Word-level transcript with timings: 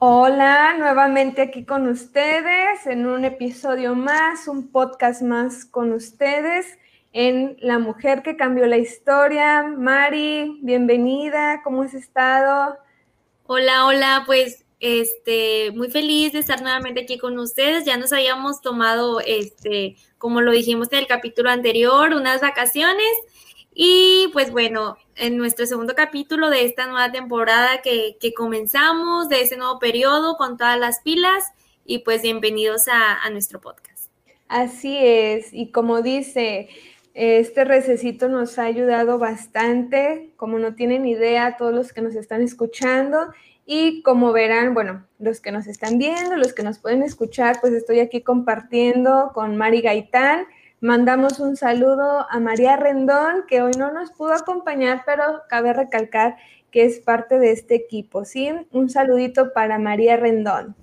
Hola, 0.00 0.76
nuevamente 0.78 1.42
aquí 1.42 1.64
con 1.64 1.88
ustedes 1.88 2.86
en 2.86 3.06
un 3.06 3.24
episodio 3.24 3.96
más, 3.96 4.46
un 4.46 4.70
podcast 4.70 5.22
más 5.22 5.64
con 5.64 5.92
ustedes 5.92 6.78
en 7.12 7.56
La 7.58 7.80
Mujer 7.80 8.22
que 8.22 8.36
Cambió 8.36 8.66
la 8.66 8.76
Historia. 8.76 9.64
Mari, 9.64 10.60
bienvenida, 10.62 11.62
¿cómo 11.64 11.82
has 11.82 11.94
estado? 11.94 12.78
Hola, 13.46 13.86
hola, 13.86 14.22
pues 14.24 14.67
este, 14.80 15.72
muy 15.72 15.90
feliz 15.90 16.32
de 16.32 16.38
estar 16.38 16.62
nuevamente 16.62 17.02
aquí 17.02 17.18
con 17.18 17.38
ustedes. 17.38 17.84
Ya 17.84 17.96
nos 17.96 18.12
habíamos 18.12 18.60
tomado, 18.60 19.20
este, 19.20 19.96
como 20.18 20.40
lo 20.40 20.52
dijimos 20.52 20.88
en 20.92 21.00
el 21.00 21.06
capítulo 21.06 21.50
anterior, 21.50 22.12
unas 22.14 22.40
vacaciones. 22.40 23.12
Y 23.74 24.28
pues 24.32 24.50
bueno, 24.50 24.96
en 25.16 25.36
nuestro 25.36 25.66
segundo 25.66 25.94
capítulo 25.94 26.50
de 26.50 26.64
esta 26.64 26.86
nueva 26.86 27.12
temporada 27.12 27.80
que, 27.82 28.16
comenzamos, 28.36 29.28
de 29.28 29.42
ese 29.42 29.56
nuevo 29.56 29.78
periodo 29.78 30.36
con 30.36 30.56
todas 30.56 30.78
las 30.78 31.00
pilas. 31.00 31.44
Y 31.84 32.00
pues 32.00 32.22
bienvenidos 32.22 32.88
a, 32.88 33.22
a 33.22 33.30
nuestro 33.30 33.60
podcast. 33.60 34.10
Así 34.48 34.96
es, 34.98 35.52
y 35.52 35.70
como 35.70 36.00
dice, 36.00 36.68
este 37.12 37.64
recesito 37.64 38.28
nos 38.28 38.58
ha 38.58 38.64
ayudado 38.64 39.18
bastante, 39.18 40.30
como 40.36 40.58
no 40.58 40.74
tienen 40.74 41.04
idea 41.04 41.56
todos 41.58 41.74
los 41.74 41.92
que 41.92 42.00
nos 42.00 42.14
están 42.14 42.42
escuchando. 42.42 43.28
Y 43.70 44.00
como 44.00 44.32
verán, 44.32 44.72
bueno, 44.72 45.04
los 45.18 45.42
que 45.42 45.52
nos 45.52 45.66
están 45.66 45.98
viendo, 45.98 46.36
los 46.36 46.54
que 46.54 46.62
nos 46.62 46.78
pueden 46.78 47.02
escuchar, 47.02 47.58
pues 47.60 47.74
estoy 47.74 48.00
aquí 48.00 48.22
compartiendo 48.22 49.30
con 49.34 49.58
Mari 49.58 49.82
Gaitán. 49.82 50.46
Mandamos 50.80 51.38
un 51.38 51.54
saludo 51.54 52.26
a 52.30 52.40
María 52.40 52.76
Rendón, 52.76 53.44
que 53.46 53.60
hoy 53.60 53.72
no 53.76 53.92
nos 53.92 54.10
pudo 54.12 54.32
acompañar, 54.32 55.02
pero 55.04 55.42
cabe 55.50 55.74
recalcar 55.74 56.38
que 56.70 56.86
es 56.86 56.98
parte 56.98 57.38
de 57.38 57.52
este 57.52 57.74
equipo, 57.74 58.24
¿sí? 58.24 58.50
Un 58.72 58.88
saludito 58.88 59.52
para 59.52 59.78
María 59.78 60.16
Rendón, 60.16 60.74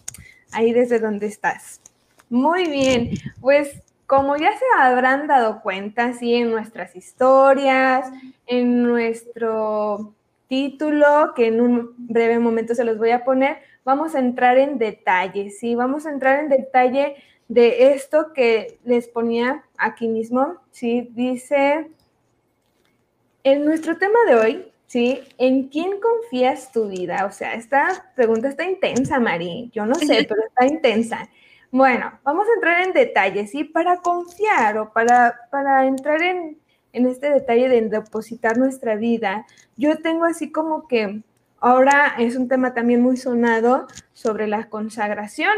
ahí 0.51 0.71
desde 0.71 0.99
donde 0.99 1.25
estás. 1.25 1.81
Muy 2.29 2.69
bien, 2.69 3.17
pues 3.41 3.81
como 4.05 4.37
ya 4.37 4.51
se 4.51 4.65
habrán 4.77 5.25
dado 5.25 5.63
cuenta, 5.63 6.13
sí, 6.13 6.35
en 6.35 6.51
nuestras 6.51 6.95
historias, 6.95 8.11
en 8.45 8.83
nuestro 8.83 10.13
título, 10.47 11.33
que 11.35 11.47
en 11.47 11.61
un 11.61 11.93
breve 11.97 12.39
momento 12.39 12.75
se 12.75 12.83
los 12.83 12.97
voy 12.97 13.11
a 13.11 13.23
poner, 13.23 13.57
vamos 13.83 14.15
a 14.15 14.19
entrar 14.19 14.57
en 14.57 14.77
detalle, 14.77 15.49
sí, 15.49 15.75
vamos 15.75 16.05
a 16.05 16.11
entrar 16.11 16.39
en 16.39 16.49
detalle 16.49 17.15
de 17.47 17.93
esto 17.93 18.33
que 18.33 18.79
les 18.83 19.07
ponía 19.07 19.63
aquí 19.77 20.07
mismo, 20.07 20.57
sí, 20.71 21.09
dice, 21.13 21.89
en 23.43 23.65
nuestro 23.65 23.97
tema 23.97 24.17
de 24.27 24.35
hoy, 24.35 24.71
sí, 24.87 25.21
¿en 25.37 25.69
quién 25.69 25.99
confías 25.99 26.71
tu 26.71 26.87
vida? 26.87 27.25
O 27.25 27.31
sea, 27.31 27.53
esta 27.53 28.11
pregunta 28.15 28.49
está 28.49 28.63
intensa, 28.63 29.19
Mari, 29.19 29.69
yo 29.73 29.85
no 29.85 29.95
sé, 29.95 30.25
pero 30.29 30.41
está 30.47 30.65
intensa. 30.65 31.29
Bueno, 31.71 32.19
vamos 32.23 32.47
a 32.47 32.53
entrar 32.55 32.83
en 32.83 32.93
detalles, 32.93 33.51
¿sí? 33.51 33.65
Para 33.65 33.97
confiar 33.97 34.77
o 34.77 34.93
para, 34.93 35.41
para 35.51 35.85
entrar 35.85 36.21
en, 36.21 36.57
en 36.95 37.05
este 37.05 37.29
detalle 37.29 37.69
de 37.69 37.81
depositar 37.81 38.57
nuestra 38.57 38.95
vida, 38.95 39.45
yo 39.77 39.97
tengo 40.01 40.25
así 40.25 40.51
como 40.51 40.87
que 40.87 41.21
ahora 41.59 42.15
es 42.17 42.35
un 42.35 42.47
tema 42.47 42.73
también 42.73 43.01
muy 43.01 43.17
sonado 43.17 43.87
sobre 44.13 44.47
la 44.47 44.69
consagración. 44.69 45.53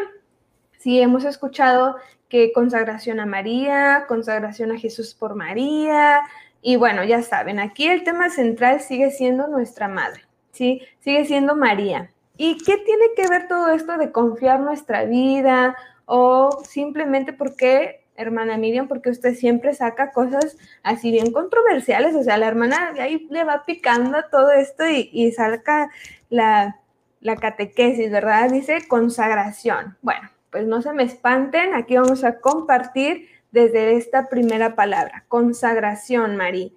Sí, 0.79 0.99
hemos 0.99 1.25
escuchado 1.25 1.97
que 2.27 2.51
consagración 2.51 3.19
a 3.19 3.25
María, 3.25 4.05
consagración 4.07 4.71
a 4.71 4.79
Jesús 4.79 5.13
por 5.13 5.35
María, 5.35 6.21
y 6.61 6.75
bueno, 6.75 7.03
ya 7.03 7.21
saben, 7.21 7.59
aquí 7.59 7.87
el 7.87 8.03
tema 8.03 8.29
central 8.29 8.81
sigue 8.81 9.11
siendo 9.11 9.47
nuestra 9.47 9.87
madre, 9.87 10.23
¿sí? 10.51 10.81
Sigue 10.99 11.25
siendo 11.25 11.55
María. 11.55 12.11
¿Y 12.35 12.57
qué 12.57 12.77
tiene 12.77 13.05
que 13.15 13.27
ver 13.27 13.47
todo 13.47 13.69
esto 13.69 13.97
de 13.97 14.11
confiar 14.11 14.59
nuestra 14.59 15.05
vida 15.05 15.75
o 16.05 16.63
simplemente 16.67 17.33
porque, 17.33 18.05
hermana 18.17 18.57
Miriam, 18.57 18.87
porque 18.87 19.09
usted 19.09 19.35
siempre 19.35 19.73
saca 19.73 20.11
cosas 20.11 20.57
así 20.83 21.11
bien 21.11 21.31
controversiales, 21.31 22.15
o 22.15 22.23
sea, 22.23 22.37
la 22.37 22.47
hermana 22.47 22.93
ahí 22.99 23.27
le 23.29 23.43
va 23.43 23.63
picando 23.65 24.17
todo 24.29 24.51
esto 24.51 24.83
y, 24.89 25.31
saca 25.31 25.89
la, 26.29 26.79
la 27.21 27.35
catequesis, 27.35 28.11
¿verdad? 28.11 28.49
Dice 28.49 28.87
consagración. 28.87 29.97
Bueno, 30.01 30.29
pues 30.51 30.65
no 30.65 30.81
se 30.81 30.91
me 30.93 31.03
espanten, 31.03 31.75
aquí 31.75 31.95
vamos 31.95 32.23
a 32.23 32.39
compartir 32.39 33.29
desde 33.51 33.95
esta 33.95 34.27
primera 34.27 34.75
palabra, 34.75 35.23
consagración, 35.27 36.35
Marí. 36.35 36.75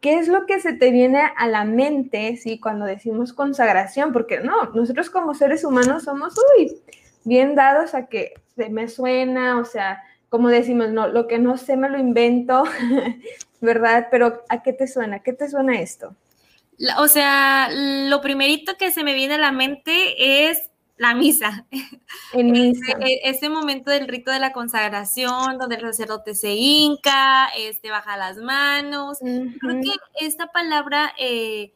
¿Qué 0.00 0.18
es 0.18 0.26
lo 0.26 0.46
que 0.46 0.60
se 0.60 0.72
te 0.72 0.90
viene 0.90 1.22
a 1.36 1.46
la 1.46 1.64
mente, 1.64 2.36
sí, 2.36 2.58
cuando 2.58 2.86
decimos 2.86 3.32
consagración? 3.32 4.12
Porque 4.12 4.40
no, 4.40 4.70
nosotros 4.74 5.10
como 5.10 5.32
seres 5.32 5.64
humanos 5.64 6.04
somos, 6.04 6.34
uy, 6.58 6.82
bien 7.24 7.54
dados 7.54 7.94
a 7.94 8.06
que 8.06 8.34
se 8.56 8.68
me 8.68 8.88
suena, 8.88 9.58
o 9.58 9.64
sea, 9.64 10.02
como 10.32 10.48
decimos, 10.48 10.88
no, 10.88 11.08
lo 11.08 11.28
que 11.28 11.38
no 11.38 11.58
sé 11.58 11.76
me 11.76 11.90
lo 11.90 11.98
invento, 11.98 12.64
¿verdad? 13.60 14.08
Pero 14.10 14.44
¿a 14.48 14.62
qué 14.62 14.72
te 14.72 14.88
suena? 14.88 15.18
¿Qué 15.18 15.34
te 15.34 15.46
suena 15.50 15.78
esto? 15.78 16.16
O 16.96 17.06
sea, 17.06 17.68
lo 17.70 18.22
primerito 18.22 18.78
que 18.78 18.90
se 18.92 19.04
me 19.04 19.12
viene 19.12 19.34
a 19.34 19.38
la 19.38 19.52
mente 19.52 20.48
es 20.48 20.70
la 20.96 21.14
misa. 21.14 21.66
En 22.32 22.50
misa. 22.50 22.96
Ese, 23.24 23.50
momento 23.50 23.90
del 23.90 24.08
rito 24.08 24.30
de 24.30 24.38
la 24.38 24.54
consagración, 24.54 25.58
donde 25.58 25.76
el 25.76 25.82
sacerdote 25.82 26.34
se 26.34 26.54
hinca, 26.54 27.48
este, 27.58 27.90
baja 27.90 28.16
las 28.16 28.38
manos. 28.38 29.18
Creo 29.18 29.80
que 29.82 30.24
esta 30.24 30.46
palabra 30.46 31.12
eh, 31.18 31.74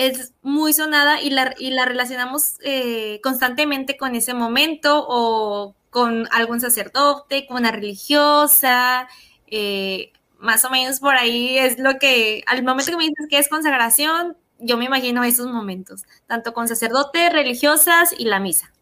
es 0.00 0.32
muy 0.40 0.72
sonada 0.72 1.20
y 1.20 1.28
la, 1.28 1.54
y 1.58 1.70
la 1.70 1.84
relacionamos 1.84 2.56
eh, 2.64 3.20
constantemente 3.22 3.98
con 3.98 4.14
ese 4.14 4.32
momento 4.32 5.04
o 5.06 5.74
con 5.90 6.26
algún 6.32 6.58
sacerdote, 6.58 7.46
con 7.46 7.58
una 7.58 7.70
religiosa, 7.70 9.08
eh, 9.46 10.10
más 10.38 10.64
o 10.64 10.70
menos 10.70 11.00
por 11.00 11.16
ahí 11.16 11.58
es 11.58 11.78
lo 11.78 11.98
que, 11.98 12.42
al 12.46 12.62
momento 12.62 12.92
que 12.92 12.96
me 12.96 13.08
dices 13.08 13.26
que 13.28 13.38
es 13.38 13.50
consagración, 13.50 14.38
yo 14.58 14.78
me 14.78 14.86
imagino 14.86 15.22
esos 15.22 15.48
momentos, 15.52 16.04
tanto 16.26 16.54
con 16.54 16.66
sacerdotes, 16.66 17.30
religiosas 17.30 18.14
y 18.16 18.24
la 18.24 18.40
misa. 18.40 18.72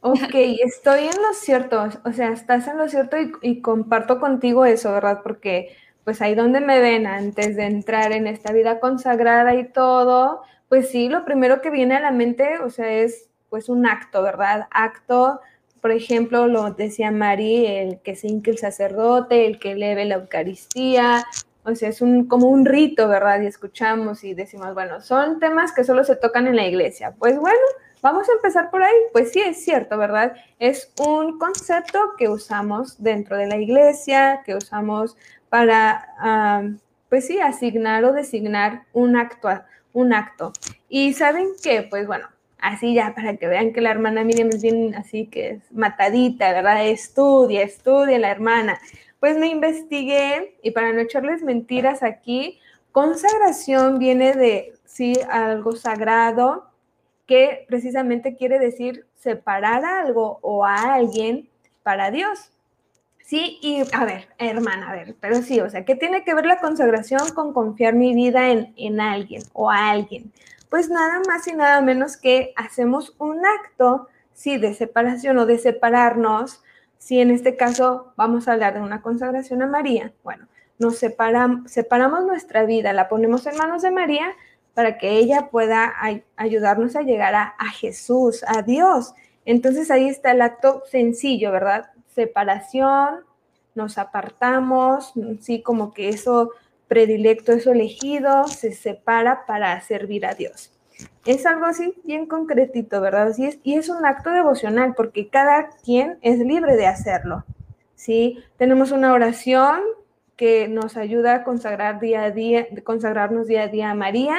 Ok, 0.00 0.34
estoy 0.64 1.00
en 1.00 1.22
lo 1.22 1.34
cierto, 1.34 1.86
o 2.04 2.12
sea, 2.12 2.30
estás 2.32 2.68
en 2.68 2.78
lo 2.78 2.88
cierto 2.88 3.18
y, 3.18 3.32
y 3.42 3.60
comparto 3.60 4.18
contigo 4.18 4.64
eso, 4.64 4.92
¿verdad? 4.92 5.20
Porque 5.22 5.76
pues 6.04 6.22
ahí 6.22 6.34
donde 6.34 6.60
me 6.60 6.80
ven 6.80 7.06
antes 7.06 7.56
de 7.56 7.64
entrar 7.64 8.12
en 8.12 8.26
esta 8.26 8.52
vida 8.52 8.80
consagrada 8.80 9.54
y 9.54 9.68
todo, 9.68 10.42
pues 10.74 10.88
sí, 10.88 11.08
lo 11.08 11.24
primero 11.24 11.60
que 11.60 11.70
viene 11.70 11.94
a 11.94 12.00
la 12.00 12.10
mente, 12.10 12.58
o 12.58 12.68
sea, 12.68 12.90
es 12.90 13.30
pues 13.48 13.68
un 13.68 13.86
acto, 13.86 14.24
¿verdad? 14.24 14.66
Acto, 14.72 15.40
por 15.80 15.92
ejemplo, 15.92 16.48
lo 16.48 16.72
decía 16.72 17.12
Mari, 17.12 17.64
el 17.64 18.00
que 18.00 18.16
se 18.16 18.26
hinque 18.26 18.50
el 18.50 18.58
sacerdote, 18.58 19.46
el 19.46 19.60
que 19.60 19.70
eleve 19.70 20.04
la 20.04 20.16
Eucaristía, 20.16 21.26
o 21.62 21.76
sea, 21.76 21.90
es 21.90 22.02
un, 22.02 22.26
como 22.26 22.48
un 22.48 22.66
rito, 22.66 23.06
¿verdad? 23.06 23.40
Y 23.40 23.46
escuchamos 23.46 24.24
y 24.24 24.34
decimos, 24.34 24.74
bueno, 24.74 25.00
son 25.00 25.38
temas 25.38 25.70
que 25.70 25.84
solo 25.84 26.02
se 26.02 26.16
tocan 26.16 26.48
en 26.48 26.56
la 26.56 26.66
iglesia. 26.66 27.14
Pues 27.20 27.38
bueno, 27.38 27.64
vamos 28.02 28.28
a 28.28 28.32
empezar 28.32 28.72
por 28.72 28.82
ahí. 28.82 28.96
Pues 29.12 29.30
sí, 29.30 29.42
es 29.42 29.62
cierto, 29.64 29.96
¿verdad? 29.96 30.34
Es 30.58 30.92
un 30.98 31.38
concepto 31.38 32.00
que 32.18 32.28
usamos 32.28 33.00
dentro 33.00 33.36
de 33.36 33.46
la 33.46 33.58
iglesia, 33.58 34.42
que 34.44 34.56
usamos 34.56 35.16
para, 35.50 36.08
ah, 36.18 36.64
pues 37.08 37.28
sí, 37.28 37.38
asignar 37.38 38.04
o 38.04 38.12
designar 38.12 38.86
un 38.92 39.14
acto, 39.14 39.48
un 39.94 40.12
acto. 40.12 40.52
Y 40.90 41.14
saben 41.14 41.48
qué, 41.62 41.86
pues 41.88 42.06
bueno, 42.06 42.28
así 42.58 42.92
ya 42.92 43.14
para 43.14 43.36
que 43.36 43.46
vean 43.46 43.72
que 43.72 43.80
la 43.80 43.90
hermana 43.90 44.24
Miriam 44.24 44.48
es 44.48 44.62
bien 44.62 44.94
así 44.94 45.26
que 45.26 45.50
es 45.50 45.72
matadita, 45.72 46.52
¿verdad? 46.52 46.86
Estudia, 46.86 47.62
estudia 47.62 48.18
la 48.18 48.30
hermana. 48.30 48.78
Pues 49.20 49.38
me 49.38 49.46
investigué 49.46 50.58
y 50.62 50.72
para 50.72 50.92
no 50.92 51.00
echarles 51.00 51.42
mentiras 51.42 52.02
aquí, 52.02 52.60
consagración 52.92 53.98
viene 53.98 54.34
de, 54.34 54.74
sí, 54.84 55.14
algo 55.30 55.72
sagrado, 55.72 56.66
que 57.26 57.64
precisamente 57.68 58.36
quiere 58.36 58.58
decir 58.58 59.06
separar 59.16 59.84
algo 59.84 60.38
o 60.42 60.66
a 60.66 60.94
alguien 60.94 61.48
para 61.82 62.10
Dios. 62.10 62.50
Sí, 63.26 63.58
y 63.62 63.82
a 63.94 64.04
ver, 64.04 64.28
hermana, 64.36 64.90
a 64.90 64.92
ver, 64.96 65.16
pero 65.18 65.40
sí, 65.40 65.58
o 65.58 65.70
sea, 65.70 65.86
¿qué 65.86 65.96
tiene 65.96 66.24
que 66.24 66.34
ver 66.34 66.44
la 66.44 66.60
consagración 66.60 67.30
con 67.34 67.54
confiar 67.54 67.94
mi 67.94 68.14
vida 68.14 68.50
en, 68.50 68.74
en 68.76 69.00
alguien 69.00 69.42
o 69.54 69.70
a 69.70 69.90
alguien? 69.90 70.30
Pues 70.68 70.90
nada 70.90 71.22
más 71.26 71.48
y 71.48 71.54
nada 71.54 71.80
menos 71.80 72.18
que 72.18 72.52
hacemos 72.54 73.14
un 73.18 73.40
acto, 73.46 74.08
sí, 74.34 74.58
de 74.58 74.74
separación 74.74 75.38
o 75.38 75.46
de 75.46 75.58
separarnos. 75.58 76.62
Si 76.98 77.18
en 77.18 77.30
este 77.30 77.56
caso 77.56 78.12
vamos 78.16 78.46
a 78.46 78.52
hablar 78.52 78.74
de 78.74 78.80
una 78.80 79.00
consagración 79.00 79.62
a 79.62 79.68
María, 79.68 80.12
bueno, 80.22 80.46
nos 80.78 80.98
separamos, 80.98 81.70
separamos 81.70 82.26
nuestra 82.26 82.64
vida, 82.64 82.92
la 82.92 83.08
ponemos 83.08 83.46
en 83.46 83.56
manos 83.56 83.80
de 83.80 83.90
María 83.90 84.26
para 84.74 84.98
que 84.98 85.12
ella 85.12 85.48
pueda 85.50 85.94
ayudarnos 86.36 86.94
a 86.94 87.00
llegar 87.00 87.34
a, 87.34 87.54
a 87.58 87.70
Jesús, 87.70 88.44
a 88.46 88.60
Dios. 88.60 89.14
Entonces 89.46 89.90
ahí 89.90 90.08
está 90.08 90.32
el 90.32 90.42
acto 90.42 90.82
sencillo, 90.90 91.52
¿verdad? 91.52 91.93
Separación, 92.14 93.20
nos 93.74 93.98
apartamos, 93.98 95.12
sí, 95.40 95.62
como 95.62 95.92
que 95.92 96.08
eso 96.08 96.50
predilecto, 96.88 97.52
eso 97.52 97.72
elegido, 97.72 98.46
se 98.46 98.72
separa 98.72 99.46
para 99.46 99.80
servir 99.80 100.26
a 100.26 100.34
Dios. 100.34 100.70
Es 101.24 101.44
algo 101.46 101.66
así 101.66 101.94
bien 102.04 102.26
concretito, 102.26 103.00
¿verdad? 103.00 103.28
Así 103.28 103.46
es, 103.46 103.58
y 103.64 103.74
es 103.74 103.88
un 103.88 104.06
acto 104.06 104.30
devocional 104.30 104.94
porque 104.94 105.28
cada 105.28 105.70
quien 105.84 106.18
es 106.22 106.38
libre 106.38 106.76
de 106.76 106.86
hacerlo. 106.86 107.44
¿sí? 107.94 108.38
Tenemos 108.58 108.92
una 108.92 109.12
oración 109.12 109.80
que 110.36 110.68
nos 110.68 110.96
ayuda 110.96 111.36
a 111.36 111.44
consagrar 111.44 112.00
día 112.00 112.24
a 112.24 112.30
día, 112.30 112.66
consagrarnos 112.84 113.46
día 113.46 113.62
a 113.62 113.68
día 113.68 113.90
a 113.90 113.94
María 113.94 114.36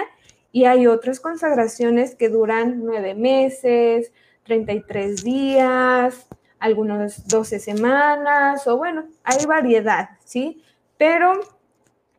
y 0.51 0.65
hay 0.65 0.87
otras 0.87 1.19
consagraciones 1.19 2.15
que 2.15 2.29
duran 2.29 2.81
nueve 2.83 3.15
meses, 3.15 4.11
33 4.43 5.23
días, 5.23 6.27
algunos 6.59 7.27
12 7.27 7.59
semanas 7.59 8.67
o 8.67 8.77
bueno, 8.77 9.05
hay 9.23 9.45
variedad, 9.45 10.09
¿sí? 10.23 10.63
Pero 10.97 11.33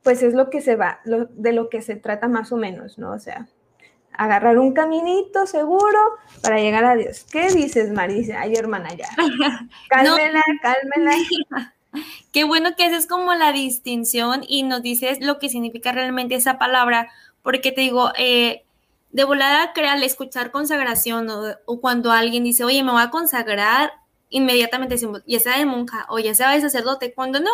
pues 0.03 0.23
es 0.23 0.35
lo 0.35 0.51
que 0.51 0.61
se 0.61 0.77
va, 0.77 1.01
de 1.05 1.53
lo 1.53 1.69
que 1.69 1.83
se 1.83 1.97
trata 1.97 2.29
más 2.29 2.53
o 2.53 2.57
menos, 2.57 2.99
¿no? 2.99 3.13
O 3.13 3.19
sea, 3.19 3.49
agarrar 4.13 4.59
un 4.59 4.73
caminito 4.73 5.47
seguro 5.47 5.99
para 6.43 6.59
llegar 6.59 6.85
a 6.85 6.97
Dios. 6.97 7.25
¿Qué 7.31 7.49
dices, 7.49 7.93
Marisa? 7.93 8.41
Ay, 8.41 8.55
hermana, 8.55 8.95
ya. 8.95 9.09
Cálmela, 9.89 10.43
cálmela. 10.63 11.13
Qué 12.33 12.45
bueno 12.45 12.77
que 12.77 12.85
haces 12.85 13.07
como 13.07 13.35
la 13.35 13.53
distinción 13.53 14.43
y 14.47 14.63
nos 14.63 14.83
dices 14.83 15.19
lo 15.21 15.39
que 15.39 15.49
significa 15.49 15.93
realmente 15.93 16.35
esa 16.35 16.59
palabra, 16.59 17.11
porque 17.43 17.73
te 17.73 17.81
digo, 17.81 18.13
eh, 18.19 18.65
de 19.13 19.25
volada 19.25 19.73
crea 19.73 19.93
al 19.93 20.03
escuchar 20.03 20.51
consagración 20.51 21.29
o, 21.31 21.81
cuando 21.81 22.13
alguien 22.13 22.45
dice, 22.45 22.65
oye, 22.65 22.83
me 22.83 22.93
voy 22.93 23.03
a 23.03 23.11
consagrar, 23.11 23.93
inmediatamente 24.31 24.95
decimos, 24.95 25.23
ya 25.27 25.41
sea 25.41 25.59
de 25.59 25.67
monja 25.67 26.07
o 26.09 26.19
ya 26.19 26.35
sea 26.35 26.51
de 26.51 26.61
sacerdote, 26.61 27.15
cuando 27.15 27.41
no, 27.41 27.51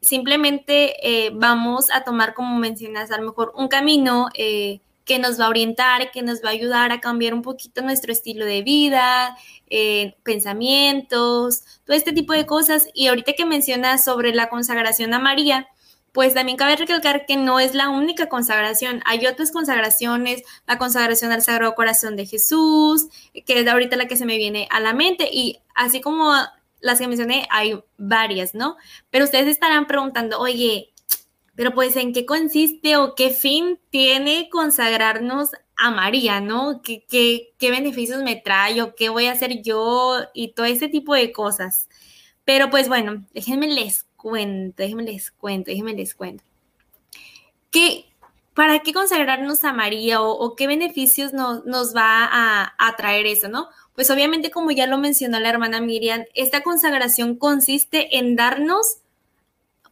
simplemente 0.00 0.94
eh, 1.02 1.30
vamos 1.34 1.90
a 1.92 2.04
tomar, 2.04 2.34
como 2.34 2.58
mencionas, 2.58 3.10
a 3.10 3.18
lo 3.18 3.24
mejor 3.24 3.52
un 3.56 3.68
camino. 3.68 4.28
Eh, 4.34 4.80
que 5.10 5.18
nos 5.18 5.40
va 5.40 5.46
a 5.46 5.48
orientar, 5.48 6.12
que 6.12 6.22
nos 6.22 6.40
va 6.44 6.50
a 6.50 6.52
ayudar 6.52 6.92
a 6.92 7.00
cambiar 7.00 7.34
un 7.34 7.42
poquito 7.42 7.82
nuestro 7.82 8.12
estilo 8.12 8.44
de 8.44 8.62
vida, 8.62 9.36
eh, 9.68 10.14
pensamientos, 10.22 11.64
todo 11.84 11.96
este 11.96 12.12
tipo 12.12 12.32
de 12.32 12.46
cosas. 12.46 12.86
Y 12.94 13.08
ahorita 13.08 13.32
que 13.32 13.44
mencionas 13.44 14.04
sobre 14.04 14.32
la 14.32 14.48
consagración 14.48 15.12
a 15.12 15.18
María, 15.18 15.66
pues 16.12 16.34
también 16.34 16.58
cabe 16.58 16.76
recalcar 16.76 17.26
que 17.26 17.36
no 17.36 17.60
es 17.60 17.74
la 17.74 17.88
única 17.88 18.28
consagración. 18.28 19.02
Hay 19.06 19.26
otras 19.26 19.52
consagraciones, 19.52 20.42
la 20.66 20.78
consagración 20.78 21.32
al 21.32 21.42
Sagrado 21.42 21.74
Corazón 21.74 22.16
de 22.16 22.26
Jesús, 22.26 23.08
que 23.46 23.60
es 23.60 23.66
ahorita 23.66 23.96
la 23.96 24.06
que 24.06 24.16
se 24.16 24.26
me 24.26 24.36
viene 24.36 24.66
a 24.70 24.80
la 24.80 24.92
mente. 24.92 25.28
Y 25.32 25.60
así 25.74 26.00
como 26.00 26.32
las 26.80 26.98
que 26.98 27.08
mencioné, 27.08 27.46
hay 27.50 27.80
varias, 27.96 28.54
¿no? 28.54 28.76
Pero 29.10 29.24
ustedes 29.24 29.46
estarán 29.46 29.86
preguntando, 29.86 30.38
oye, 30.38 30.92
pero 31.54 31.74
pues 31.74 31.94
en 31.96 32.12
qué 32.12 32.24
consiste 32.24 32.96
o 32.96 33.14
qué 33.14 33.30
fin 33.30 33.78
tiene 33.90 34.48
consagrarnos 34.50 35.50
a 35.76 35.90
María, 35.90 36.40
¿no? 36.40 36.82
¿Qué, 36.82 37.04
qué, 37.08 37.70
beneficios 37.70 38.22
me 38.22 38.36
trae 38.36 38.82
o 38.82 38.94
qué 38.94 39.08
voy 39.08 39.26
a 39.26 39.32
hacer 39.32 39.62
yo 39.62 40.18
y 40.34 40.52
todo 40.52 40.66
ese 40.66 40.88
tipo 40.88 41.14
de 41.14 41.32
cosas? 41.32 41.88
Pero 42.44 42.70
pues 42.70 42.88
bueno, 42.88 43.24
déjenme 43.34 43.68
les 43.68 44.06
cuento, 44.20 44.82
déjenme 44.82 45.04
les 45.04 45.30
cuento, 45.30 45.70
déjenme 45.70 45.94
les 45.94 46.14
cuento. 46.14 46.44
¿Qué, 47.70 48.06
¿Para 48.54 48.80
qué 48.80 48.92
consagrarnos 48.92 49.64
a 49.64 49.72
María 49.72 50.20
o, 50.22 50.54
qué 50.56 50.66
beneficios 50.66 51.32
nos 51.32 51.94
va 51.96 52.24
a, 52.24 52.74
a 52.78 52.96
traer 52.96 53.26
eso, 53.26 53.48
no? 53.48 53.68
Pues 53.94 54.10
obviamente, 54.10 54.50
como 54.50 54.70
ya 54.70 54.86
lo 54.86 54.98
mencionó 54.98 55.38
la 55.40 55.48
hermana 55.48 55.80
Miriam, 55.80 56.24
esta 56.34 56.62
consagración 56.62 57.36
consiste 57.36 58.18
en 58.18 58.36
darnos 58.36 58.98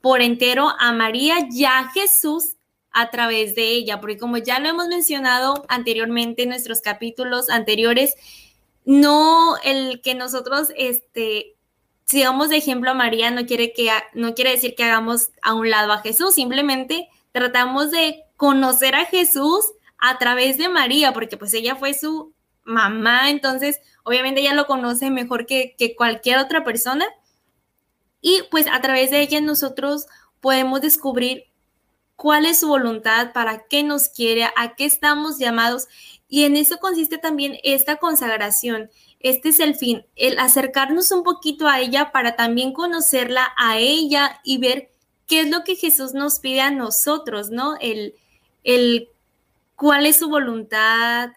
por 0.01 0.23
entero 0.23 0.71
a 0.79 0.93
María 0.93 1.37
y 1.51 1.65
a 1.65 1.91
Jesús 1.91 2.57
a 2.91 3.11
través 3.11 3.55
de 3.55 3.69
ella, 3.69 4.01
porque 4.01 4.19
como 4.19 4.39
ya 4.39 4.59
lo 4.59 4.69
hemos 4.69 4.89
mencionado 4.89 5.65
anteriormente 5.69 6.43
en 6.43 6.49
nuestros 6.49 6.81
capítulos 6.81 7.51
anteriores, 7.51 8.15
no 8.85 9.57
el 9.63 10.01
que 10.01 10.15
nosotros 10.15 10.73
este, 10.77 11.58
sigamos 12.09 12.49
de 12.49 12.57
ejemplo 12.57 12.91
a 12.91 12.95
María 12.95 13.31
no 13.31 13.47
quiere, 13.47 13.73
que, 13.73 13.91
no 14.15 14.35
quiere 14.35 14.53
decir 14.53 14.75
que 14.75 14.85
hagamos 14.85 15.31
a 15.43 15.55
un 15.55 15.71
lado 15.71 15.93
a 15.93 16.01
Jesús, 16.01 16.35
simplemente 16.35 17.09
tratamos 17.33 17.91
de 17.91 18.25
conocer 18.37 18.95
a 18.95 19.05
Jesús 19.05 19.73
a 19.99 20.19
través 20.19 20.57
de 20.57 20.69
María, 20.69 21.13
porque 21.13 21.37
pues 21.37 21.53
ella 21.53 21.77
fue 21.77 21.93
su 21.93 22.33
mamá, 22.65 23.31
entonces 23.31 23.81
obviamente 24.05 24.41
ella 24.41 24.55
lo 24.55 24.67
conoce 24.67 25.11
mejor 25.11 25.45
que, 25.45 25.75
que 25.79 25.95
cualquier 25.95 26.39
otra 26.39 26.65
persona 26.65 27.05
y 28.21 28.43
pues 28.51 28.67
a 28.67 28.81
través 28.81 29.11
de 29.11 29.21
ella 29.21 29.41
nosotros 29.41 30.07
podemos 30.41 30.81
descubrir 30.81 31.45
cuál 32.17 32.47
es 32.47 32.61
su 32.61 32.69
voluntad, 32.69 33.33
para 33.33 33.67
qué 33.69 33.85
nos 33.85 34.09
quiere, 34.09 34.45
a 34.57 34.75
qué 34.77 34.87
estamos 34.87 35.39
llamados. 35.39 35.87
Y 36.29 36.45
en 36.45 36.57
eso 36.57 36.79
consiste 36.79 37.17
también 37.17 37.59
esta 37.63 37.97
consagración. 37.97 38.91
Este 39.21 39.49
es 39.49 39.61
el 39.61 39.75
fin, 39.75 40.07
el 40.15 40.39
acercarnos 40.39 41.11
un 41.11 41.25
poquito 41.25 41.67
a 41.67 41.81
ella 41.81 42.13
para 42.13 42.37
también 42.37 42.73
conocerla 42.73 43.49
a 43.57 43.79
ella 43.79 44.41
y 44.45 44.59
ver 44.59 44.91
qué 45.27 45.41
es 45.41 45.51
lo 45.51 45.65
que 45.65 45.77
Jesús 45.77 46.15
nos 46.15 46.39
pide 46.39 46.61
a 46.61 46.71
nosotros, 46.71 47.51
¿no? 47.51 47.77
El, 47.81 48.15
el 48.63 49.09
cuál 49.75 50.07
es 50.07 50.19
su 50.19 50.29
voluntad, 50.29 51.31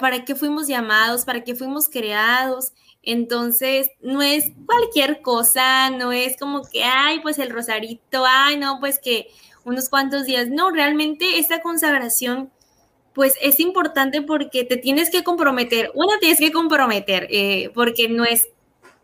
para 0.00 0.24
qué 0.24 0.34
fuimos 0.34 0.68
llamados, 0.68 1.24
para 1.24 1.42
qué 1.42 1.54
fuimos 1.54 1.88
creados. 1.88 2.72
Entonces, 3.02 3.90
no 4.00 4.22
es 4.22 4.52
cualquier 4.66 5.20
cosa, 5.20 5.90
no 5.90 6.12
es 6.12 6.36
como 6.38 6.62
que, 6.62 6.84
ay, 6.84 7.20
pues 7.20 7.38
el 7.38 7.50
rosarito, 7.50 8.24
ay, 8.26 8.56
no, 8.56 8.78
pues 8.80 8.98
que 8.98 9.28
unos 9.64 9.88
cuantos 9.88 10.24
días. 10.26 10.48
No, 10.48 10.70
realmente 10.70 11.38
esta 11.38 11.60
consagración, 11.60 12.50
pues 13.14 13.34
es 13.40 13.60
importante 13.60 14.22
porque 14.22 14.64
te 14.64 14.76
tienes 14.76 15.10
que 15.10 15.22
comprometer. 15.22 15.90
Uno, 15.94 16.12
tienes 16.20 16.38
que 16.38 16.52
comprometer, 16.52 17.28
eh, 17.30 17.70
porque 17.74 18.08
no 18.08 18.24
es, 18.24 18.48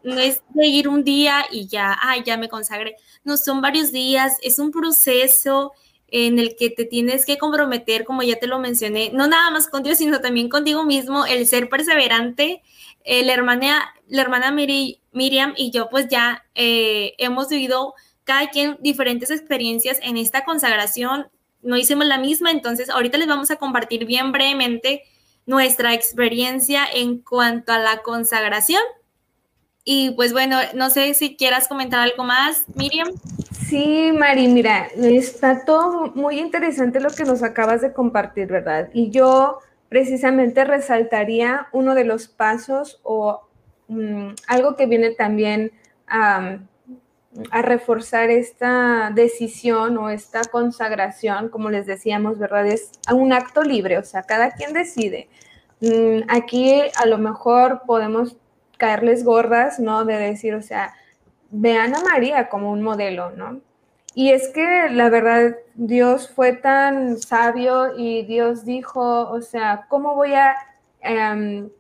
no 0.03 0.19
es 0.19 0.43
de 0.51 0.67
ir 0.67 0.89
un 0.89 1.05
día 1.05 1.47
y 1.51 1.69
ya, 1.69 1.97
ay, 2.03 2.23
ya 2.25 2.37
me 2.37 2.49
consagré. 2.49 2.97
No, 3.25 3.37
son 3.37 3.61
varios 3.61 3.93
días, 3.93 4.37
es 4.43 4.59
un 4.59 4.73
proceso 4.73 5.73
en 6.09 6.39
el 6.39 6.57
que 6.57 6.71
te 6.71 6.85
tienes 6.85 7.25
que 7.25 7.39
comprometer, 7.39 8.05
como 8.05 8.23
ya 8.23 8.39
te 8.39 8.49
lo 8.49 8.59
mencioné, 8.59 9.11
no 9.13 9.29
nada 9.29 9.51
más 9.51 9.69
contigo, 9.69 9.95
sino 9.95 10.21
también 10.21 10.49
contigo 10.49 10.85
mismo, 10.85 11.25
el 11.25 11.47
ser 11.47 11.69
perseverante. 11.69 12.63
Eh, 13.05 13.25
la 13.25 13.33
hermana, 13.33 13.95
la 14.09 14.23
hermana 14.23 14.53
Miriam 14.53 15.55
y 15.57 15.71
yo 15.71 15.89
pues 15.89 16.09
ya 16.09 16.45
eh, 16.55 17.15
hemos 17.17 17.49
vivido 17.49 17.95
cada 18.25 18.51
quien 18.51 18.77
diferentes 18.81 19.31
experiencias 19.31 19.99
en 20.03 20.17
esta 20.19 20.45
consagración, 20.45 21.29
no 21.63 21.77
hicimos 21.77 22.07
la 22.07 22.19
misma, 22.19 22.51
entonces 22.51 22.91
ahorita 22.91 23.19
les 23.19 23.29
vamos 23.29 23.51
a 23.51 23.57
compartir 23.57 24.07
bien 24.07 24.33
brevemente 24.33 25.03
nuestra 25.47 25.95
experiencia 25.95 26.85
en 26.93 27.19
cuanto 27.19 27.73
a 27.73 27.79
la 27.79 28.03
consagración. 28.03 28.83
Y 29.85 30.11
pues 30.13 30.33
bueno, 30.33 30.59
no 30.75 30.91
sé 30.91 31.15
si 31.15 31.37
quieras 31.37 31.67
comentar 31.67 32.01
algo 32.01 32.25
más, 32.25 32.67
Miriam. 32.75 33.09
Sí, 33.67 34.13
Mari, 34.13 34.49
mira, 34.49 34.89
está 34.97 35.65
todo 35.65 36.13
muy 36.15 36.39
interesante 36.39 37.01
lo 37.01 37.11
que 37.11 37.25
nos 37.25 37.43
acabas 37.43 37.81
de 37.81 37.93
compartir, 37.93 38.49
¿verdad? 38.49 38.91
Y 38.93 39.11
yo 39.11 39.59
precisamente 39.89 40.65
resaltaría 40.65 41.69
uno 41.73 41.95
de 41.95 42.05
los 42.05 42.29
pasos 42.29 43.01
o 43.03 43.49
mm, 43.89 44.31
algo 44.47 44.77
que 44.77 44.87
viene 44.87 45.11
también 45.13 45.73
a, 47.51 47.63
reforzar 47.63 48.31
esta 48.31 49.11
decisión 49.15 49.97
o 49.99 50.11
esta 50.11 50.43
consagración, 50.51 51.49
como 51.49 51.71
les 51.71 51.87
decíamos, 51.87 52.39
¿verdad? 52.39 52.67
Es 52.67 52.91
un 53.13 53.33
acto 53.33 53.63
libre, 53.63 53.99
o 53.99 54.05
sea, 54.05 54.23
cada 54.23 54.51
quien 54.53 54.73
decide. 54.73 55.29
Mm, 55.81 56.23
aquí 56.29 56.83
a 56.97 57.07
lo 57.07 57.19
mejor 57.19 57.83
podemos 57.87 58.37
caerles 58.77 59.25
gordas, 59.25 59.79
¿no? 59.79 60.05
De 60.05 60.17
decir, 60.17 60.55
o 60.55 60.63
sea, 60.63 60.95
vean 61.51 61.95
a 61.95 62.03
María 62.03 62.49
como 62.49 62.71
un 62.71 62.83
modelo, 62.83 63.31
¿no? 63.31 63.61
Y 64.15 64.31
es 64.31 64.49
que 64.49 64.89
la 64.91 65.09
verdad, 65.09 65.57
Dios 65.75 66.31
fue 66.31 66.53
tan 66.53 67.19
sabio 67.19 67.97
y 67.97 68.25
Dios 68.25 68.65
dijo, 68.65 69.31
o 69.31 69.41
sea, 69.41 69.87
¿cómo 69.89 70.17
voy 70.17 70.35
a 70.35 70.57
em, 71.01 71.71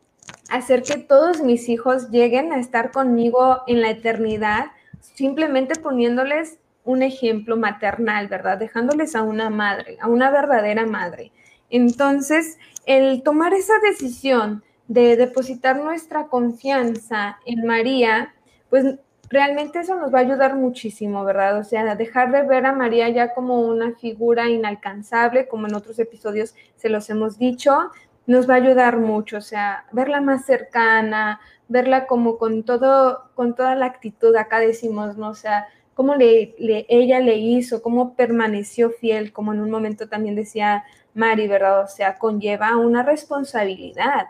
hacer 0.50 0.82
que 0.82 0.96
todos 0.96 1.42
mis 1.42 1.68
hijos 1.68 2.10
lleguen 2.10 2.52
a 2.52 2.60
estar 2.60 2.92
conmigo 2.92 3.62
en 3.66 3.80
la 3.80 3.90
eternidad? 3.90 4.66
Simplemente 5.00 5.78
poniéndoles 5.80 6.58
un 6.84 7.02
ejemplo 7.02 7.56
maternal, 7.56 8.28
¿verdad? 8.28 8.58
Dejándoles 8.58 9.14
a 9.14 9.22
una 9.22 9.50
madre, 9.50 9.98
a 10.00 10.08
una 10.08 10.30
verdadera 10.30 10.86
madre. 10.86 11.32
Entonces, 11.68 12.58
el 12.86 13.22
tomar 13.22 13.54
esa 13.54 13.74
decisión 13.78 14.62
de 14.88 15.16
depositar 15.16 15.76
nuestra 15.76 16.26
confianza 16.26 17.38
en 17.46 17.64
María, 17.64 18.34
pues 18.70 18.96
realmente 19.28 19.78
eso 19.78 19.94
nos 19.94 20.12
va 20.12 20.18
a 20.18 20.22
ayudar 20.22 20.56
muchísimo, 20.56 21.24
¿verdad? 21.24 21.58
O 21.58 21.64
sea, 21.64 21.94
dejar 21.94 22.32
de 22.32 22.42
ver 22.42 22.66
a 22.66 22.72
María 22.72 23.08
ya 23.08 23.32
como 23.32 23.60
una 23.60 23.92
figura 23.94 24.48
inalcanzable, 24.48 25.46
como 25.46 25.68
en 25.68 25.76
otros 25.76 25.98
episodios 26.00 26.54
se 26.74 26.88
los 26.88 27.08
hemos 27.08 27.38
dicho, 27.38 27.90
nos 28.26 28.50
va 28.50 28.54
a 28.54 28.58
ayudar 28.58 28.98
mucho, 28.98 29.38
o 29.38 29.40
sea, 29.40 29.86
verla 29.92 30.20
más 30.20 30.44
cercana, 30.44 31.40
verla 31.70 32.06
como 32.06 32.36
con 32.36 32.64
todo, 32.64 33.30
con 33.34 33.54
toda 33.54 33.74
la 33.76 33.86
actitud, 33.86 34.34
acá 34.36 34.58
decimos, 34.58 35.16
¿no? 35.16 35.30
O 35.30 35.34
sea, 35.34 35.68
cómo 35.94 36.16
le, 36.16 36.54
ella 36.58 37.20
le 37.20 37.36
hizo, 37.36 37.80
cómo 37.80 38.16
permaneció 38.16 38.90
fiel, 38.90 39.32
como 39.32 39.54
en 39.54 39.60
un 39.60 39.70
momento 39.70 40.08
también 40.08 40.34
decía 40.34 40.84
Mari, 41.14 41.46
¿verdad? 41.46 41.84
O 41.84 41.86
sea, 41.86 42.18
conlleva 42.18 42.76
una 42.76 43.04
responsabilidad. 43.04 44.26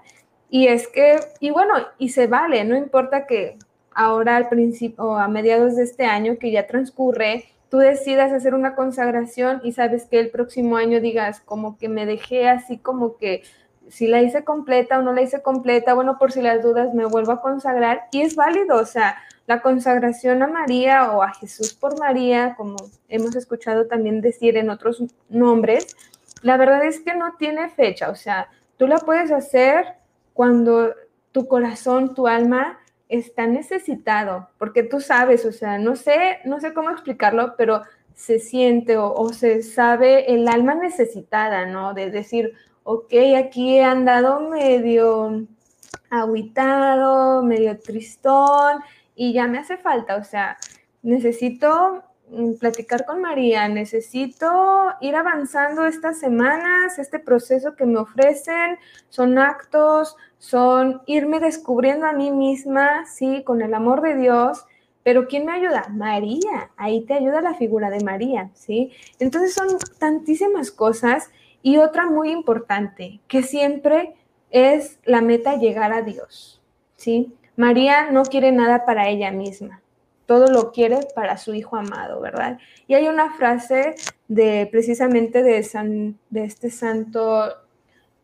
Y 0.51 0.67
es 0.67 0.87
que, 0.87 1.19
y 1.41 1.51
bueno, 1.51 1.75
y 1.99 2.11
se 2.11 2.27
vale, 2.27 2.63
no 2.65 2.77
importa 2.77 3.27
que 3.27 3.57
ahora 3.95 4.37
al 4.37 4.49
principio 4.51 5.05
o 5.05 5.17
a 5.17 5.27
mediados 5.27 5.77
de 5.77 5.85
este 5.85 6.05
año 6.05 6.39
que 6.39 6.51
ya 6.51 6.67
transcurre, 6.67 7.47
tú 7.71 7.79
decidas 7.79 8.33
hacer 8.33 8.55
una 8.55 8.75
consagración 8.75 9.63
y 9.65 9.73
sabes 9.73 10.05
que 10.05 10.21
el 10.21 10.31
próximo 10.31 10.77
año 10.77 11.01
digas 11.01 11.41
como 11.41 11.79
que 11.79 11.89
me 11.89 12.05
dejé 12.05 12.49
así 12.49 12.79
como 12.79 13.17
que 13.17 13.45
si 13.91 14.07
la 14.07 14.23
hice 14.23 14.45
completa 14.45 14.99
o 14.99 15.03
no 15.03 15.13
la 15.13 15.23
hice 15.23 15.43
completa, 15.43 15.95
bueno, 15.95 16.17
por 16.19 16.33
si 16.33 16.41
las 16.41 16.63
dudas 16.63 16.95
me 16.95 17.05
vuelvo 17.05 17.33
a 17.33 17.43
consagrar 17.43 18.05
y 18.13 18.23
es 18.23 18.37
válido, 18.37 18.77
o 18.77 18.87
sea, 18.87 19.17
la 19.47 19.63
consagración 19.63 20.43
a 20.43 20.47
María 20.47 21.13
o 21.13 21.23
a 21.23 21.35
Jesús 21.35 21.75
por 21.75 21.99
María, 21.99 22.55
como 22.57 22.77
hemos 23.09 23.35
escuchado 23.35 23.87
también 23.87 24.21
decir 24.21 24.57
en 24.57 24.71
otros 24.71 25.03
nombres, 25.29 25.97
la 26.43 26.57
verdad 26.57 26.85
es 26.85 27.01
que 27.01 27.15
no 27.15 27.35
tiene 27.37 27.69
fecha, 27.69 28.11
o 28.11 28.15
sea, 28.15 28.49
tú 28.77 28.87
la 28.87 28.99
puedes 28.99 29.33
hacer 29.33 29.87
cuando 30.33 30.95
tu 31.33 31.49
corazón, 31.49 32.15
tu 32.15 32.27
alma 32.27 32.79
está 33.09 33.47
necesitado, 33.47 34.49
porque 34.57 34.85
tú 34.85 35.01
sabes, 35.01 35.45
o 35.45 35.53
sea, 35.53 35.79
no 35.79 35.97
sé, 35.97 36.39
no 36.45 36.61
sé 36.61 36.73
cómo 36.73 36.91
explicarlo, 36.91 37.55
pero 37.57 37.83
se 38.15 38.39
siente 38.39 38.97
o, 38.99 39.33
se 39.33 39.63
sabe 39.63 40.33
el 40.33 40.47
alma 40.47 40.75
necesitada, 40.75 41.67
¿no? 41.67 41.95
De 41.95 42.11
decir, 42.11 42.55
ok, 42.93 43.15
aquí 43.39 43.77
he 43.77 43.85
andado 43.85 44.41
medio 44.41 45.47
aguitado, 46.11 47.41
medio 47.45 47.79
tristón 47.79 48.81
y 49.15 49.33
ya 49.33 49.47
me 49.47 49.59
hace 49.59 49.77
falta, 49.77 50.17
o 50.17 50.25
sea, 50.25 50.57
necesito 51.03 52.03
mm, 52.31 52.55
platicar 52.55 53.07
con 53.07 53.21
María, 53.21 53.69
necesito 53.69 54.49
ir 55.01 55.15
avanzando 55.15 55.87
estas 55.87 56.19
semanas, 56.19 56.99
este 56.99 57.21
proceso 57.21 57.77
que 57.77 57.87
me 57.87 58.01
ofrecen, 58.01 58.77
son 59.09 59.39
actos, 59.39 60.17
son 60.39 61.03
irme 61.07 61.39
descubriendo 61.39 62.07
a 62.07 62.13
mí 62.13 62.33
misma, 62.33 63.07
sí, 63.07 63.45
con 63.45 63.63
el 63.63 63.73
amor 63.75 64.03
de 64.03 64.17
Dios, 64.17 64.67
pero 65.05 65.29
¿quién 65.29 65.47
me 65.47 65.53
ayuda? 65.53 65.87
María, 65.91 66.73
ahí 66.77 67.05
te 67.05 67.15
ayuda 67.15 67.41
la 67.41 67.55
figura 67.55 67.89
de 67.89 68.03
María, 68.03 68.51
¿sí? 68.55 68.91
Entonces 69.21 69.55
son 69.55 69.69
tantísimas 70.01 70.73
cosas 70.73 71.31
y 71.63 71.79
otra 71.79 72.07
muy 72.07 72.31
importante, 72.31 73.21
que 73.29 73.43
siempre 73.43 74.15
es 74.51 74.99
la 75.05 75.21
meta 75.21 75.57
llegar 75.57 75.93
a 75.93 76.03
Dios, 76.03 76.61
¿sí? 76.97 77.35
María 77.57 78.11
no 78.11 78.23
quiere 78.23 78.53
nada 78.53 78.85
para 78.85 79.09
ella 79.09 79.31
misma, 79.31 79.83
todo 80.27 80.47
lo 80.47 80.73
quiere 80.73 81.01
para 81.15 81.37
su 81.37 81.55
hijo 81.55 81.77
amado, 81.77 82.21
¿verdad? 82.21 82.59
Y 82.87 82.95
hay 82.95 83.09
una 83.09 83.33
frase 83.35 83.95
de 84.29 84.69
precisamente 84.71 85.43
de, 85.43 85.63
San, 85.63 86.19
de 86.31 86.45
este 86.45 86.71
santo 86.71 87.53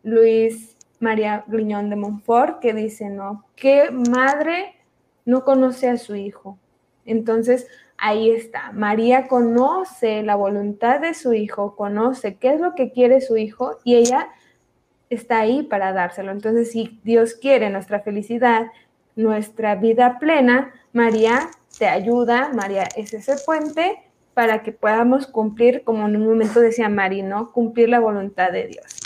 Luis 0.03 0.77
María 0.99 1.43
Griñón 1.47 1.89
de 1.89 1.97
Montfort, 1.97 2.59
que 2.59 2.73
dice, 2.73 3.09
¿no? 3.09 3.45
¿Qué 3.55 3.91
madre 3.91 4.75
no 5.25 5.43
conoce 5.43 5.89
a 5.89 5.97
su 5.97 6.15
hijo? 6.15 6.57
Entonces, 7.05 7.67
ahí 7.97 8.31
está. 8.31 8.71
María 8.71 9.27
conoce 9.27 10.23
la 10.23 10.35
voluntad 10.35 10.99
de 10.99 11.13
su 11.13 11.33
hijo, 11.33 11.75
conoce 11.75 12.35
qué 12.35 12.53
es 12.53 12.61
lo 12.61 12.75
que 12.75 12.91
quiere 12.91 13.21
su 13.21 13.37
hijo 13.37 13.77
y 13.83 13.95
ella 13.95 14.29
está 15.09 15.39
ahí 15.39 15.63
para 15.63 15.93
dárselo. 15.93 16.31
Entonces, 16.31 16.71
si 16.71 16.99
Dios 17.03 17.33
quiere 17.33 17.69
nuestra 17.69 18.01
felicidad, 18.01 18.67
nuestra 19.15 19.75
vida 19.75 20.19
plena, 20.19 20.73
María 20.93 21.49
te 21.77 21.87
ayuda, 21.87 22.51
María 22.53 22.87
es 22.95 23.13
ese 23.13 23.35
puente 23.45 23.99
para 24.33 24.61
que 24.61 24.71
podamos 24.71 25.25
cumplir, 25.25 25.83
como 25.83 26.07
en 26.07 26.15
un 26.15 26.27
momento 26.27 26.59
decía 26.59 26.89
Mari, 26.89 27.23
¿no? 27.23 27.51
Cumplir 27.51 27.89
la 27.89 27.99
voluntad 27.99 28.51
de 28.51 28.67
Dios. 28.67 28.96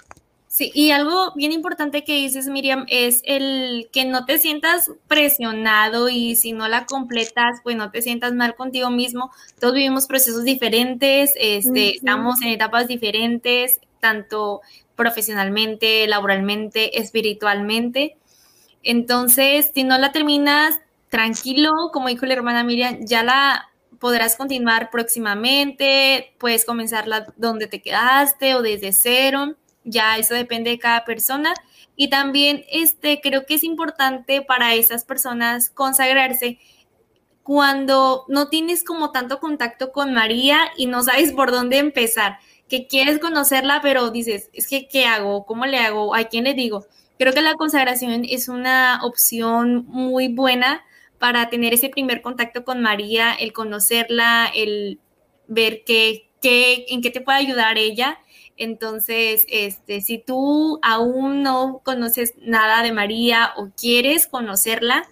Sí, 0.52 0.70
y 0.74 0.92
algo 0.92 1.32
bien 1.34 1.54
importante 1.54 2.04
que 2.04 2.14
dices, 2.14 2.50
Miriam, 2.50 2.84
es 2.90 3.22
el 3.24 3.88
que 3.94 4.04
no 4.04 4.26
te 4.26 4.38
sientas 4.38 4.92
presionado 5.08 6.10
y 6.10 6.36
si 6.36 6.52
no 6.52 6.68
la 6.68 6.86
completas, 6.86 7.62
pues 7.64 7.78
no 7.78 7.90
te 7.90 8.02
sientas 8.02 8.34
mal 8.34 8.56
contigo 8.56 8.90
mismo. 8.90 9.32
Todos 9.62 9.76
vivimos 9.76 10.08
procesos 10.08 10.44
diferentes, 10.44 11.32
este, 11.38 11.96
estamos 11.96 12.42
en 12.42 12.50
etapas 12.50 12.90
diferentes, 12.90 13.80
tanto 14.02 14.60
profesionalmente, 14.98 16.06
laboralmente, 16.10 17.00
espiritualmente. 17.00 18.18
Entonces, 18.84 19.72
si 19.74 19.86
no 19.86 19.98
la 19.98 20.12
terminas 20.12 20.82
tranquilo, 21.08 21.72
como 21.94 22.10
dijo 22.10 22.26
la 22.26 22.34
hermana 22.34 22.66
Miriam, 22.66 22.98
ya 23.06 23.24
la 23.24 23.70
podrás 24.00 24.36
continuar 24.36 24.90
próximamente, 24.92 26.34
puedes 26.40 26.66
comenzarla 26.66 27.34
donde 27.38 27.68
te 27.68 27.82
quedaste 27.82 28.54
o 28.56 28.62
desde 28.62 28.92
cero 28.92 29.56
ya 29.84 30.18
eso 30.18 30.34
depende 30.34 30.72
de 30.72 30.80
cada 30.80 31.06
persona. 31.06 31.54
Y 31.96 32.10
también 32.10 32.66
este, 32.72 33.22
creo 33.22 33.46
que 33.46 33.56
es 33.56 33.64
importante 33.64 34.42
para 34.42 34.76
esas 34.76 35.06
personas 35.06 35.70
consagrarse 35.70 36.60
cuando 37.44 38.26
no 38.28 38.50
tienes 38.50 38.84
como 38.84 39.12
tanto 39.12 39.40
contacto 39.40 39.92
con 39.92 40.14
María 40.14 40.60
y 40.78 40.86
no 40.86 41.04
sabes 41.04 41.34
por 41.34 41.52
dónde 41.52 41.80
empezar, 41.80 42.38
que 42.70 42.88
quieres 42.88 43.20
conocerla, 43.20 43.80
pero 43.82 44.12
dices, 44.12 44.50
es 44.54 44.68
que, 44.68 44.88
¿qué 44.88 45.06
hago? 45.06 45.46
¿Cómo 45.46 45.66
le 45.66 45.78
hago? 45.78 46.16
¿A 46.16 46.26
quién 46.26 46.46
le 46.46 46.54
digo? 46.54 46.86
Creo 47.18 47.34
que 47.34 47.42
la 47.42 47.56
consagración 47.56 48.26
es 48.28 48.48
una 48.48 49.00
opción 49.04 49.86
muy 49.88 50.28
buena 50.28 50.84
para 51.20 51.50
tener 51.50 51.74
ese 51.74 51.90
primer 51.90 52.22
contacto 52.22 52.64
con 52.64 52.82
María, 52.82 53.34
el 53.34 53.54
conocerla, 53.54 54.50
el 54.56 55.00
ver 55.48 55.84
qué, 55.86 56.30
qué, 56.42 56.86
en 56.90 57.02
qué 57.02 57.12
te 57.12 57.22
puede 57.22 57.40
ayudar 57.40 57.78
ella 57.78 58.20
entonces, 58.64 59.46
este, 59.50 60.02
si 60.02 60.18
tú 60.18 60.80
aún 60.82 61.44
no 61.44 61.82
conoces 61.84 62.34
nada 62.38 62.84
de 62.84 62.92
María 62.92 63.52
o 63.58 63.70
quieres 63.76 64.28
conocerla, 64.28 65.04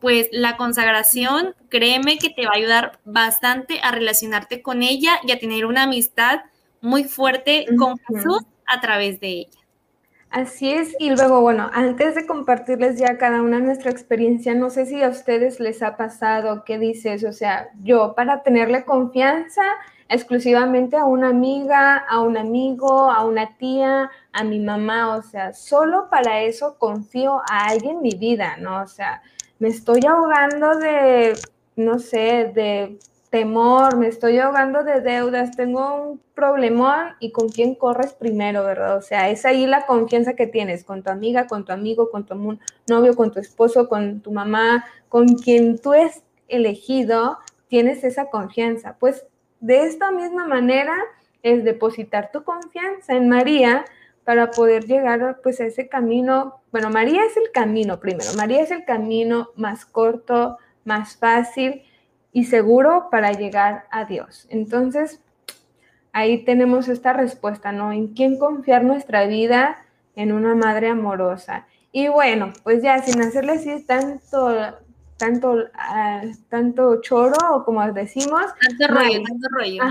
pues 0.00 0.28
la 0.32 0.56
consagración, 0.56 1.54
créeme 1.68 2.18
que 2.18 2.30
te 2.30 2.46
va 2.46 2.52
a 2.54 2.58
ayudar 2.58 2.98
bastante 3.04 3.80
a 3.82 3.92
relacionarte 3.92 4.62
con 4.62 4.82
ella 4.82 5.12
y 5.24 5.32
a 5.32 5.38
tener 5.38 5.66
una 5.66 5.84
amistad 5.84 6.40
muy 6.80 7.04
fuerte 7.04 7.66
con 7.78 7.98
Jesús 7.98 8.40
a 8.66 8.80
través 8.80 9.20
de 9.20 9.28
ella. 9.28 9.60
Así 10.30 10.70
es, 10.70 10.94
y 11.00 11.10
luego, 11.10 11.40
bueno, 11.40 11.68
antes 11.72 12.14
de 12.14 12.24
compartirles 12.24 12.98
ya 12.98 13.18
cada 13.18 13.42
una 13.42 13.58
nuestra 13.58 13.90
experiencia, 13.90 14.54
no 14.54 14.70
sé 14.70 14.86
si 14.86 15.02
a 15.02 15.08
ustedes 15.08 15.58
les 15.58 15.82
ha 15.82 15.96
pasado, 15.96 16.62
¿qué 16.64 16.78
dices? 16.78 17.24
O 17.24 17.32
sea, 17.32 17.70
yo 17.82 18.14
para 18.14 18.44
tenerle 18.44 18.84
confianza 18.84 19.62
exclusivamente 20.10 20.96
a 20.96 21.04
una 21.04 21.28
amiga, 21.28 21.96
a 21.96 22.20
un 22.20 22.36
amigo, 22.36 23.10
a 23.10 23.24
una 23.24 23.56
tía, 23.56 24.10
a 24.32 24.44
mi 24.44 24.58
mamá, 24.58 25.16
o 25.16 25.22
sea, 25.22 25.52
solo 25.52 26.08
para 26.10 26.42
eso 26.42 26.76
confío 26.78 27.40
a 27.48 27.68
alguien 27.68 27.96
en 27.96 28.02
mi 28.02 28.10
vida, 28.10 28.56
¿no? 28.58 28.82
O 28.82 28.86
sea, 28.88 29.22
me 29.60 29.68
estoy 29.68 30.00
ahogando 30.06 30.76
de, 30.78 31.38
no 31.76 32.00
sé, 32.00 32.50
de 32.52 32.98
temor, 33.30 33.96
me 33.96 34.08
estoy 34.08 34.38
ahogando 34.38 34.82
de 34.82 35.00
deudas, 35.00 35.56
tengo 35.56 35.94
un 35.94 36.20
problemón 36.34 37.14
y 37.20 37.30
con 37.30 37.48
quién 37.48 37.76
corres 37.76 38.12
primero, 38.12 38.64
¿verdad? 38.64 38.96
O 38.96 39.02
sea, 39.02 39.30
es 39.30 39.46
ahí 39.46 39.64
la 39.66 39.86
confianza 39.86 40.34
que 40.34 40.48
tienes 40.48 40.82
con 40.82 41.04
tu 41.04 41.10
amiga, 41.10 41.46
con 41.46 41.64
tu 41.64 41.72
amigo, 41.72 42.10
con 42.10 42.26
tu 42.26 42.58
novio, 42.88 43.14
con 43.14 43.30
tu 43.30 43.38
esposo, 43.38 43.88
con 43.88 44.20
tu 44.20 44.32
mamá, 44.32 44.84
con 45.08 45.28
quien 45.36 45.78
tú 45.78 45.92
has 45.92 46.24
elegido, 46.48 47.38
tienes 47.68 48.02
esa 48.02 48.26
confianza. 48.26 48.96
Pues 48.98 49.24
de 49.60 49.84
esta 49.84 50.10
misma 50.10 50.46
manera 50.46 50.96
es 51.42 51.64
depositar 51.64 52.30
tu 52.32 52.44
confianza 52.44 53.14
en 53.14 53.28
María 53.28 53.84
para 54.24 54.50
poder 54.50 54.84
llegar 54.84 55.40
pues 55.42 55.60
a 55.60 55.66
ese 55.66 55.88
camino. 55.88 56.60
Bueno, 56.72 56.90
María 56.90 57.24
es 57.24 57.36
el 57.36 57.50
camino 57.52 58.00
primero. 58.00 58.30
María 58.36 58.62
es 58.62 58.70
el 58.70 58.84
camino 58.84 59.50
más 59.56 59.84
corto, 59.84 60.58
más 60.84 61.16
fácil 61.16 61.82
y 62.32 62.44
seguro 62.44 63.08
para 63.10 63.32
llegar 63.32 63.86
a 63.90 64.04
Dios. 64.04 64.46
Entonces, 64.50 65.20
ahí 66.12 66.44
tenemos 66.44 66.88
esta 66.88 67.12
respuesta, 67.12 67.72
¿no? 67.72 67.92
En 67.92 68.08
quién 68.08 68.38
confiar 68.38 68.84
nuestra 68.84 69.26
vida 69.26 69.84
en 70.16 70.32
una 70.32 70.54
madre 70.54 70.88
amorosa. 70.88 71.66
Y 71.92 72.08
bueno, 72.08 72.52
pues 72.62 72.82
ya 72.82 73.02
sin 73.02 73.20
hacerle 73.20 73.52
así 73.52 73.84
tanto 73.84 74.76
tanto, 75.20 75.56
ah, 75.74 76.22
tanto 76.48 77.00
choro 77.02 77.36
o 77.52 77.64
como 77.64 77.86
decimos. 77.92 78.42
Tanto 78.60 78.94
rollo, 78.94 79.22
tanto 79.22 79.48
rollo. 79.50 79.82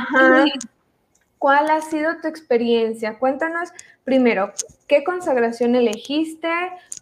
¿Cuál 1.38 1.70
ha 1.70 1.80
sido 1.80 2.18
tu 2.22 2.28
experiencia? 2.28 3.18
Cuéntanos 3.18 3.70
primero, 4.04 4.52
¿qué 4.88 5.06
consagración 5.06 5.76
elegiste? 5.76 6.52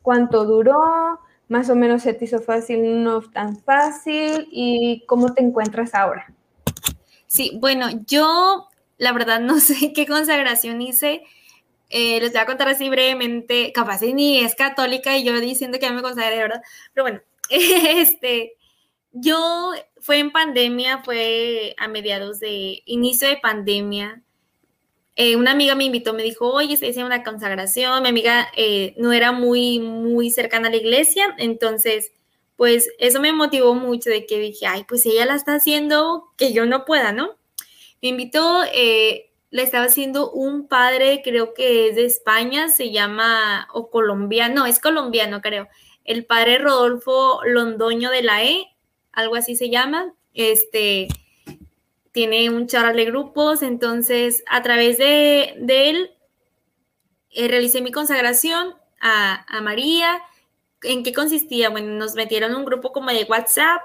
¿Cuánto 0.04 0.46
duró? 0.46 1.20
¿Más 1.48 1.70
o 1.70 1.76
menos 1.76 2.04
se 2.04 2.14
te 2.14 2.26
hizo 2.26 2.40
fácil, 2.40 3.04
no 3.04 3.22
tan 3.22 3.58
fácil? 3.58 4.48
¿Y 4.52 5.06
cómo 5.08 5.34
te 5.34 5.42
encuentras 5.42 5.96
ahora? 5.96 6.32
Sí, 7.26 7.58
bueno, 7.60 7.88
yo 8.06 8.68
la 8.98 9.14
verdad 9.14 9.40
no 9.50 9.60
sé 9.60 9.94
qué 9.94 10.06
consagración 10.06 10.82
hice, 10.82 11.24
Eh, 11.90 12.20
les 12.20 12.34
voy 12.34 12.42
a 12.42 12.46
contar 12.46 12.68
así 12.68 12.90
brevemente, 12.90 13.72
capaz 13.72 14.02
ni 14.02 14.40
es 14.40 14.56
católica 14.56 15.16
y 15.16 15.24
yo 15.24 15.40
diciendo 15.40 15.80
que 15.80 15.86
ya 15.86 15.94
me 15.94 16.02
consagré, 16.02 16.38
¿verdad? 16.38 16.62
Pero 16.94 17.06
bueno, 17.06 17.22
este, 17.98 18.54
yo 19.12 19.74
fue 20.02 20.20
en 20.20 20.32
pandemia, 20.32 21.00
fue 21.00 21.76
a 21.78 21.88
mediados 21.88 22.40
de 22.40 22.82
inicio 22.86 23.28
de 23.28 23.38
pandemia. 23.38 24.24
Eh, 25.16 25.36
una 25.36 25.52
amiga 25.52 25.74
me 25.74 25.86
invitó, 25.86 26.14
me 26.14 26.24
dijo, 26.24 26.48
oye, 26.54 26.76
estoy 26.76 26.90
haciendo 26.90 27.08
una 27.08 27.24
consagración. 27.24 28.04
Mi 28.04 28.10
amiga 28.10 28.48
eh, 28.56 28.94
no 28.98 29.14
era 29.14 29.32
muy, 29.32 29.80
muy 29.80 30.30
cercana 30.30 30.68
a 30.68 30.72
la 30.72 30.78
iglesia, 30.78 31.36
entonces, 31.40 32.12
pues 32.56 32.90
eso 33.00 33.20
me 33.20 33.34
motivó 33.34 33.74
mucho 33.74 34.10
de 34.10 34.26
que 34.26 34.40
dije, 34.40 34.68
ay, 34.68 34.86
pues 34.88 35.06
ella 35.06 35.26
la 35.26 35.36
está 35.36 35.56
haciendo, 35.56 36.32
que 36.38 36.54
yo 36.54 36.66
no 36.66 36.86
pueda, 36.86 37.12
¿no? 37.12 37.32
Me 38.02 38.10
invitó, 38.10 38.64
eh, 38.74 39.32
la 39.50 39.64
estaba 39.64 39.86
haciendo 39.86 40.32
un 40.32 40.68
padre, 40.68 41.22
creo 41.24 41.54
que 41.54 41.90
es 41.90 41.96
de 41.96 42.06
España, 42.06 42.70
se 42.70 42.92
llama, 42.92 43.68
o 43.74 43.90
colombiano, 43.90 44.66
es 44.68 44.80
colombiano, 44.80 45.42
creo, 45.42 45.68
el 46.08 46.26
padre 46.26 46.58
Rodolfo 46.58 47.42
Londoño 47.46 48.10
de 48.10 48.24
la 48.24 48.44
E, 48.44 48.66
algo 49.12 49.36
así 49.36 49.56
se 49.56 49.70
llama, 49.70 50.14
este, 50.34 51.10
tiene 52.14 52.50
un 52.50 52.66
charla 52.66 52.94
de 52.94 53.06
grupos, 53.06 53.62
entonces 53.62 54.44
a 54.50 54.64
través 54.64 54.98
de, 54.98 55.54
él 55.68 56.12
eh, 57.32 57.48
realicé 57.48 57.82
mi 57.82 57.92
consagración 57.92 58.74
a, 59.02 59.46
María. 59.62 60.22
¿En 60.82 61.04
qué 61.04 61.12
consistía? 61.14 61.70
Bueno, 61.70 61.92
nos 61.94 62.16
metieron 62.16 62.56
un 62.56 62.66
grupo 62.66 62.94
como 62.94 63.12
de 63.12 63.26
WhatsApp, 63.26 63.82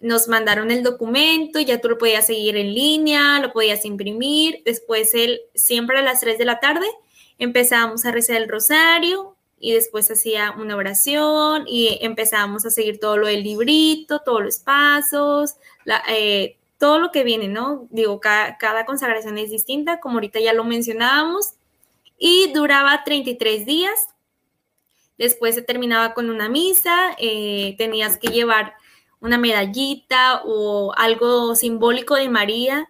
nos 0.00 0.28
mandaron 0.28 0.70
el 0.70 0.82
documento, 0.82 1.58
ya 1.58 1.80
tú 1.80 1.88
lo 1.88 1.98
podías 1.98 2.26
seguir 2.26 2.56
en 2.56 2.72
línea, 2.72 3.40
lo 3.40 3.52
podías 3.52 3.84
imprimir. 3.84 4.62
Después, 4.64 5.12
él, 5.14 5.40
siempre 5.54 5.98
a 5.98 6.02
las 6.02 6.20
3 6.20 6.38
de 6.38 6.44
la 6.44 6.60
tarde, 6.60 6.86
empezábamos 7.38 8.04
a 8.04 8.12
rezar 8.12 8.36
el 8.36 8.48
rosario 8.48 9.33
y 9.64 9.72
después 9.72 10.10
hacía 10.10 10.50
una 10.50 10.76
oración 10.76 11.64
y 11.66 11.98
empezábamos 12.02 12.66
a 12.66 12.70
seguir 12.70 13.00
todo 13.00 13.16
lo 13.16 13.28
del 13.28 13.42
librito, 13.42 14.18
todos 14.18 14.42
los 14.42 14.58
pasos, 14.58 15.56
eh, 16.06 16.58
todo 16.78 16.98
lo 16.98 17.10
que 17.10 17.24
viene, 17.24 17.48
¿no? 17.48 17.88
Digo, 17.88 18.20
cada, 18.20 18.58
cada 18.58 18.84
consagración 18.84 19.38
es 19.38 19.50
distinta, 19.50 20.00
como 20.00 20.16
ahorita 20.16 20.38
ya 20.38 20.52
lo 20.52 20.64
mencionábamos, 20.64 21.54
y 22.18 22.52
duraba 22.52 23.04
33 23.04 23.64
días. 23.64 24.08
Después 25.16 25.54
se 25.54 25.62
terminaba 25.62 26.12
con 26.12 26.28
una 26.28 26.50
misa, 26.50 27.16
eh, 27.16 27.74
tenías 27.78 28.18
que 28.18 28.28
llevar 28.28 28.74
una 29.20 29.38
medallita 29.38 30.42
o 30.44 30.92
algo 30.94 31.54
simbólico 31.56 32.16
de 32.16 32.28
María. 32.28 32.86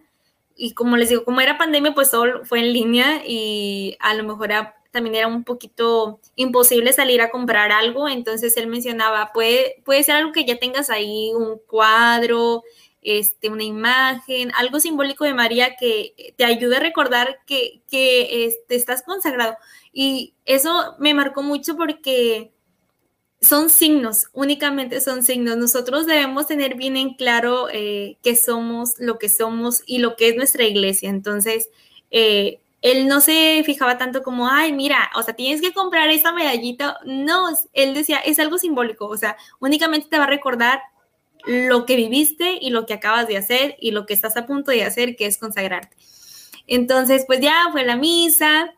Y 0.57 0.75
como 0.75 0.97
les 0.97 1.11
digo, 1.11 1.25
como 1.25 1.41
era 1.41 1.57
pandemia, 1.57 1.95
pues 1.95 2.11
todo 2.11 2.45
fue 2.45 2.59
en 2.59 2.73
línea 2.73 3.23
y 3.25 3.97
a 4.01 4.15
lo 4.15 4.25
mejor 4.25 4.51
también 4.95 5.17
era 5.17 5.27
un 5.27 5.45
poquito 5.45 6.21
imposible 6.37 6.93
salir 6.93 7.21
a 7.21 7.31
comprar 7.31 7.73
algo. 7.73 8.09
Entonces 8.09 8.57
él 8.57 8.69
mencionaba, 8.69 9.33
puede, 9.35 9.83
puede 9.85 10.03
ser 10.05 10.15
algo 10.15 10.33
que 10.33 10.47
ya 10.47 10.59
tengas 10.59 10.89
ahí, 10.89 11.33
un 11.35 11.59
cuadro, 11.67 12.63
este, 13.03 13.51
una 13.51 13.65
imagen, 13.65 14.53
algo 14.55 14.81
simbólico 14.81 15.25
de 15.25 15.35
María 15.35 15.77
que 15.77 16.35
te 16.37 16.45
ayude 16.45 16.77
a 16.77 16.81
recordar 16.81 17.41
que, 17.47 17.83
que 17.91 18.47
este, 18.47 18.77
estás 18.77 19.03
consagrado. 19.03 19.57
Y 19.93 20.35
eso 20.47 20.95
me 20.99 21.13
marcó 21.13 21.43
mucho 21.43 21.77
porque 21.77 22.53
son 23.41 23.69
signos, 23.69 24.29
únicamente 24.33 25.01
son 25.01 25.23
signos. 25.23 25.57
Nosotros 25.57 26.07
debemos 26.07 26.47
tener 26.47 26.77
bien 26.77 26.97
en 26.97 27.15
claro 27.15 27.69
eh, 27.71 28.17
que 28.23 28.37
somos 28.37 28.95
lo 28.99 29.19
que 29.19 29.29
somos 29.29 29.83
y 29.87 29.99
lo 29.99 30.17
que 30.17 30.29
es 30.29 30.37
nuestra 30.37 30.65
iglesia. 30.65 31.11
Entonces, 31.11 31.69
eh, 32.11 32.61
él 32.85 33.09
no 33.09 33.23
se 33.23 33.63
fijaba 33.65 33.97
tanto 33.97 34.23
como, 34.23 34.47
ay, 34.47 34.75
mira, 34.75 35.11
o 35.17 35.23
sea, 35.23 35.33
tienes 35.33 35.63
que 35.63 35.73
comprar 35.73 36.11
esa 36.11 36.33
medallita. 36.33 36.99
No, 37.07 37.49
él 37.73 37.95
decía, 37.95 38.19
es 38.19 38.39
algo 38.39 38.59
simbólico, 38.59 39.07
o 39.07 39.17
sea, 39.17 39.39
únicamente 39.59 40.09
te 40.11 40.19
va 40.19 40.25
a 40.25 40.27
recordar 40.27 40.83
lo 41.47 41.87
que 41.87 41.97
viviste 41.97 42.59
y 42.61 42.69
lo 42.69 42.85
que 42.85 42.93
acabas 42.93 43.27
de 43.27 43.39
hacer 43.39 43.75
y 43.81 43.93
lo 43.93 44.05
que 44.05 44.13
estás 44.13 44.37
a 44.37 44.45
punto 44.45 44.71
de 44.71 44.85
hacer, 44.85 45.17
que 45.17 45.25
es 45.25 45.39
consagrarte. 45.39 45.97
Entonces, 46.67 47.25
pues 47.27 47.41
ya 47.41 47.69
fue 47.73 47.87
la 47.87 47.97
misa 47.97 48.75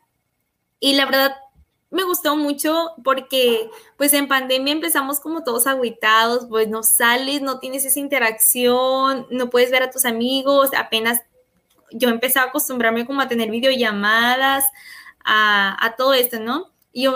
y 0.79 0.95
la 0.95 1.07
verdad 1.07 1.35
me 1.91 2.05
gustó 2.05 2.37
mucho 2.37 2.93
porque 3.03 3.69
pues 3.97 4.13
en 4.13 4.29
pandemia 4.29 4.73
empezamos 4.73 5.19
como 5.19 5.43
todos 5.43 5.67
aguitados, 5.67 6.47
pues 6.49 6.69
no 6.69 6.85
sales, 6.85 7.43
no 7.43 7.59
tienes 7.59 7.85
esa 7.85 7.99
interacción, 7.99 9.27
no 9.31 9.51
puedes 9.51 9.73
ver 9.73 9.83
a 9.83 9.91
tus 9.91 10.05
amigos, 10.05 10.71
apenas 10.77 11.23
yo 11.93 12.09
empecé 12.09 12.39
a 12.39 12.45
acostumbrarme 12.45 13.07
como 13.07 13.21
a 13.21 13.29
tener 13.29 13.51
videollamadas, 13.51 14.65
a, 15.25 15.77
a 15.85 15.97
todo 15.97 16.15
esto, 16.15 16.41
¿no? 16.41 16.73
Y 16.93 17.05
yo 17.05 17.15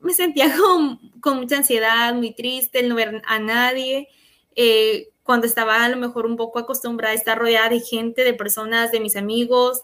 me 0.00 0.14
sentía 0.14 0.54
con, 0.56 0.98
con, 1.20 1.38
mucha 1.38 1.56
ansiedad, 1.56 2.14
muy 2.14 2.34
triste, 2.34 2.80
el 2.80 2.88
no 2.88 2.94
ver 2.94 3.22
a 3.26 3.38
nadie. 3.38 4.08
Eh, 4.56 5.08
cuando 5.22 5.46
estaba 5.46 5.84
a 5.84 5.88
lo 5.88 5.96
mejor 5.96 6.26
un 6.26 6.36
poco 6.36 6.58
acostumbrada 6.58 7.12
a 7.12 7.16
estar 7.16 7.38
rodeada 7.38 7.68
de 7.68 7.80
gente, 7.80 8.24
de 8.24 8.34
personas, 8.34 8.90
de 8.90 9.00
mis 9.00 9.16
amigos. 9.16 9.82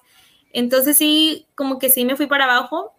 Entonces 0.52 0.96
sí, 0.96 1.46
como 1.54 1.78
que 1.78 1.90
sí 1.90 2.04
me 2.04 2.16
fui 2.16 2.26
para 2.26 2.44
abajo, 2.44 2.98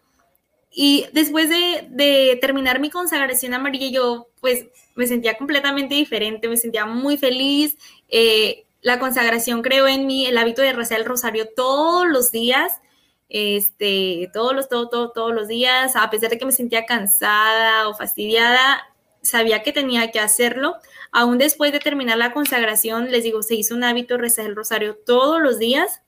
y 0.71 1.07
después 1.13 1.49
de, 1.49 2.37
terminar 2.41 2.79
mi 2.79 2.89
consagración 2.89 3.53
amarilla, 3.53 3.89
yo 3.89 4.27
pues 4.39 4.67
me 4.95 5.07
sentía 5.07 5.37
completamente 5.37 5.95
diferente, 5.95 6.47
me 6.47 6.57
sentía 6.57 6.85
muy 6.85 7.17
feliz. 7.17 7.77
Eh, 8.07 8.65
la 8.81 8.99
consagración 8.99 9.61
creó 9.61 9.87
en 9.87 10.07
mí 10.07 10.25
el 10.25 10.37
hábito 10.37 10.61
de 10.61 10.73
rezar 10.73 10.99
el 10.99 11.05
rosario 11.05 11.49
todos 11.55 12.07
los 12.07 12.31
días, 12.31 12.81
este, 13.27 14.29
todos 14.33 14.55
los, 14.55 14.69
todo, 14.69 14.89
todo, 14.89 15.11
todos 15.11 15.33
los 15.33 15.47
días, 15.47 15.95
a 15.95 16.09
pesar 16.09 16.29
de 16.29 16.37
que 16.37 16.45
me 16.45 16.51
sentía 16.51 16.85
cansada 16.85 17.87
o 17.89 17.93
fastidiada, 17.93 18.87
sabía 19.21 19.63
que 19.63 19.73
tenía 19.73 20.11
que 20.11 20.19
hacerlo. 20.19 20.75
Aún 21.11 21.37
después 21.37 21.71
de 21.71 21.79
terminar 21.79 22.17
la 22.17 22.33
consagración, 22.33 23.11
les 23.11 23.23
digo, 23.23 23.43
se 23.43 23.55
hizo 23.55 23.75
un 23.75 23.83
hábito 23.83 24.17
rezar 24.17 24.45
el 24.45 24.55
rosario 24.55 24.95
todos 24.95 25.41
los 25.41 25.59
días. 25.59 26.01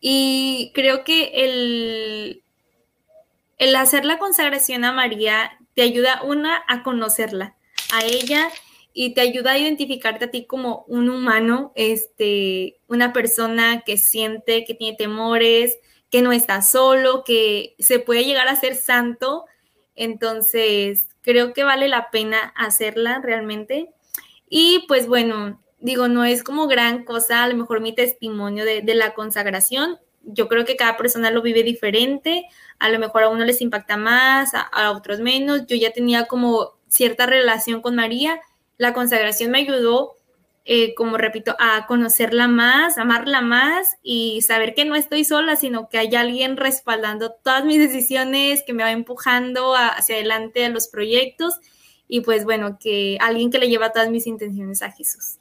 Y 0.00 0.70
creo 0.74 1.02
que 1.02 1.32
el, 1.34 2.44
el 3.56 3.74
hacer 3.74 4.04
la 4.04 4.18
consagración 4.18 4.84
a 4.84 4.92
María 4.92 5.58
te 5.74 5.82
ayuda 5.82 6.22
una 6.22 6.62
a 6.68 6.82
conocerla, 6.82 7.56
a 7.92 8.04
ella 8.04 8.48
y 9.00 9.14
te 9.14 9.20
ayuda 9.20 9.52
a 9.52 9.58
identificarte 9.58 10.24
a 10.24 10.30
ti 10.32 10.44
como 10.44 10.84
un 10.88 11.08
humano, 11.08 11.70
este, 11.76 12.80
una 12.88 13.12
persona 13.12 13.82
que 13.86 13.96
siente, 13.96 14.64
que 14.64 14.74
tiene 14.74 14.96
temores, 14.96 15.78
que 16.10 16.20
no 16.20 16.32
está 16.32 16.62
solo, 16.62 17.22
que 17.22 17.76
se 17.78 18.00
puede 18.00 18.24
llegar 18.24 18.48
a 18.48 18.56
ser 18.56 18.74
santo. 18.74 19.44
Entonces, 19.94 21.10
creo 21.20 21.52
que 21.52 21.62
vale 21.62 21.86
la 21.86 22.10
pena 22.10 22.52
hacerla 22.56 23.20
realmente. 23.22 23.88
Y 24.48 24.84
pues 24.88 25.06
bueno, 25.06 25.62
digo, 25.78 26.08
no 26.08 26.24
es 26.24 26.42
como 26.42 26.66
gran 26.66 27.04
cosa, 27.04 27.44
a 27.44 27.48
lo 27.48 27.54
mejor 27.54 27.80
mi 27.80 27.94
testimonio 27.94 28.64
de, 28.64 28.82
de 28.82 28.94
la 28.96 29.14
consagración, 29.14 30.00
yo 30.30 30.48
creo 30.48 30.64
que 30.64 30.76
cada 30.76 30.96
persona 30.96 31.30
lo 31.30 31.40
vive 31.40 31.62
diferente, 31.62 32.46
a 32.78 32.88
lo 32.88 32.98
mejor 32.98 33.22
a 33.22 33.28
uno 33.28 33.44
les 33.44 33.60
impacta 33.60 33.96
más, 33.96 34.50
a, 34.54 34.90
otros 34.90 35.20
menos. 35.20 35.66
Yo 35.66 35.76
ya 35.76 35.92
tenía 35.92 36.26
como 36.26 36.74
cierta 36.88 37.26
relación 37.26 37.80
con 37.80 37.94
María, 37.94 38.40
la 38.78 38.94
consagración 38.94 39.50
me 39.50 39.58
ayudó, 39.58 40.14
eh, 40.64 40.94
como 40.94 41.16
repito, 41.18 41.56
a 41.58 41.86
conocerla 41.86 42.48
más, 42.48 42.96
amarla 42.96 43.40
más 43.40 43.96
y 44.02 44.42
saber 44.42 44.74
que 44.74 44.84
no 44.84 44.94
estoy 44.94 45.24
sola, 45.24 45.56
sino 45.56 45.88
que 45.88 45.98
hay 45.98 46.14
alguien 46.14 46.56
respaldando 46.56 47.32
todas 47.32 47.64
mis 47.64 47.78
decisiones, 47.78 48.62
que 48.66 48.72
me 48.72 48.84
va 48.84 48.92
empujando 48.92 49.74
hacia 49.74 50.14
adelante 50.14 50.64
a 50.64 50.68
los 50.70 50.88
proyectos 50.88 51.58
y 52.06 52.22
pues 52.22 52.44
bueno, 52.44 52.78
que 52.78 53.18
alguien 53.20 53.50
que 53.50 53.58
le 53.58 53.68
lleva 53.68 53.92
todas 53.92 54.10
mis 54.10 54.26
intenciones 54.26 54.82
a 54.82 54.90
Jesús. 54.90 55.38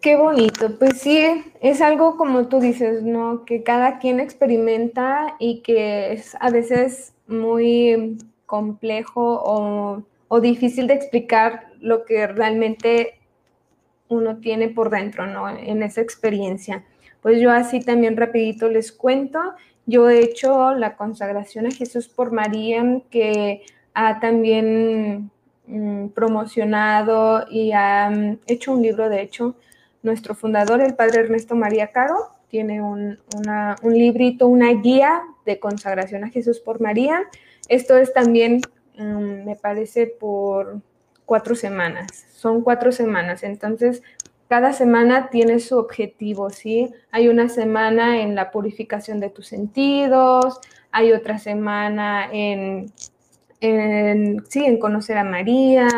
Qué 0.00 0.16
bonito, 0.16 0.78
pues 0.78 1.00
sí, 1.00 1.44
es 1.62 1.80
algo 1.80 2.18
como 2.18 2.48
tú 2.48 2.60
dices, 2.60 3.02
¿no? 3.02 3.46
Que 3.46 3.62
cada 3.62 3.98
quien 3.98 4.20
experimenta 4.20 5.34
y 5.38 5.62
que 5.62 6.12
es 6.12 6.36
a 6.40 6.50
veces 6.50 7.14
muy 7.26 8.18
complejo 8.44 9.40
o, 9.42 10.02
difícil 10.40 10.86
de 10.86 10.94
explicar 10.94 11.68
lo 11.80 12.04
que 12.04 12.26
realmente 12.26 13.18
uno 14.08 14.38
tiene 14.38 14.68
por 14.68 14.90
dentro, 14.90 15.26
¿no? 15.26 15.48
En 15.48 15.82
esa 15.82 16.00
experiencia. 16.00 16.84
Pues 17.22 17.40
yo 17.40 17.50
así 17.50 17.80
también 17.80 18.16
rapidito 18.16 18.68
les 18.68 18.92
cuento, 18.92 19.40
yo 19.86 20.08
he 20.10 20.20
hecho 20.20 20.74
la 20.74 20.96
consagración 20.96 21.66
a 21.66 21.70
Jesús 21.70 22.08
por 22.08 22.32
María, 22.32 22.84
que 23.10 23.62
ha 23.94 24.20
también 24.20 25.30
mm, 25.66 26.08
promocionado 26.08 27.46
y 27.50 27.72
ha 27.72 28.10
mm, 28.10 28.38
hecho 28.46 28.72
un 28.72 28.82
libro, 28.82 29.08
de 29.08 29.22
hecho, 29.22 29.56
nuestro 30.02 30.34
fundador, 30.34 30.80
el 30.80 30.94
padre 30.94 31.20
Ernesto 31.20 31.56
María 31.56 31.88
Caro, 31.92 32.34
tiene 32.48 32.80
un, 32.80 33.18
librito, 33.82 34.46
una 34.46 34.72
guía 34.74 35.22
de 35.44 35.58
consagración 35.58 36.22
a 36.22 36.28
Jesús 36.28 36.60
por 36.60 36.80
María. 36.80 37.22
Esto 37.68 37.96
es 37.96 38.12
también, 38.12 38.60
mm, 38.98 39.44
me 39.44 39.56
parece, 39.56 40.06
por 40.06 40.80
cuatro 41.26 41.54
semanas. 41.54 42.26
Son 42.32 42.62
cuatro 42.62 42.92
semanas. 42.92 43.42
Entonces, 43.42 44.02
cada 44.48 44.72
semana 44.72 45.30
tiene 45.30 45.58
su 45.58 45.78
objetivo, 45.78 46.50
¿sí? 46.50 46.92
Hay 47.10 47.28
una 47.28 47.48
semana 47.48 48.20
en 48.20 48.34
la 48.34 48.50
purificación 48.50 49.20
de 49.20 49.30
tus 49.30 49.46
sentidos, 49.48 50.60
hay 50.92 51.12
otra 51.12 51.38
semana 51.38 52.28
en, 52.30 52.92
sí, 54.48 54.64
en 54.64 54.78
conocer 54.78 55.16
a 55.16 55.24
María, 55.24 55.88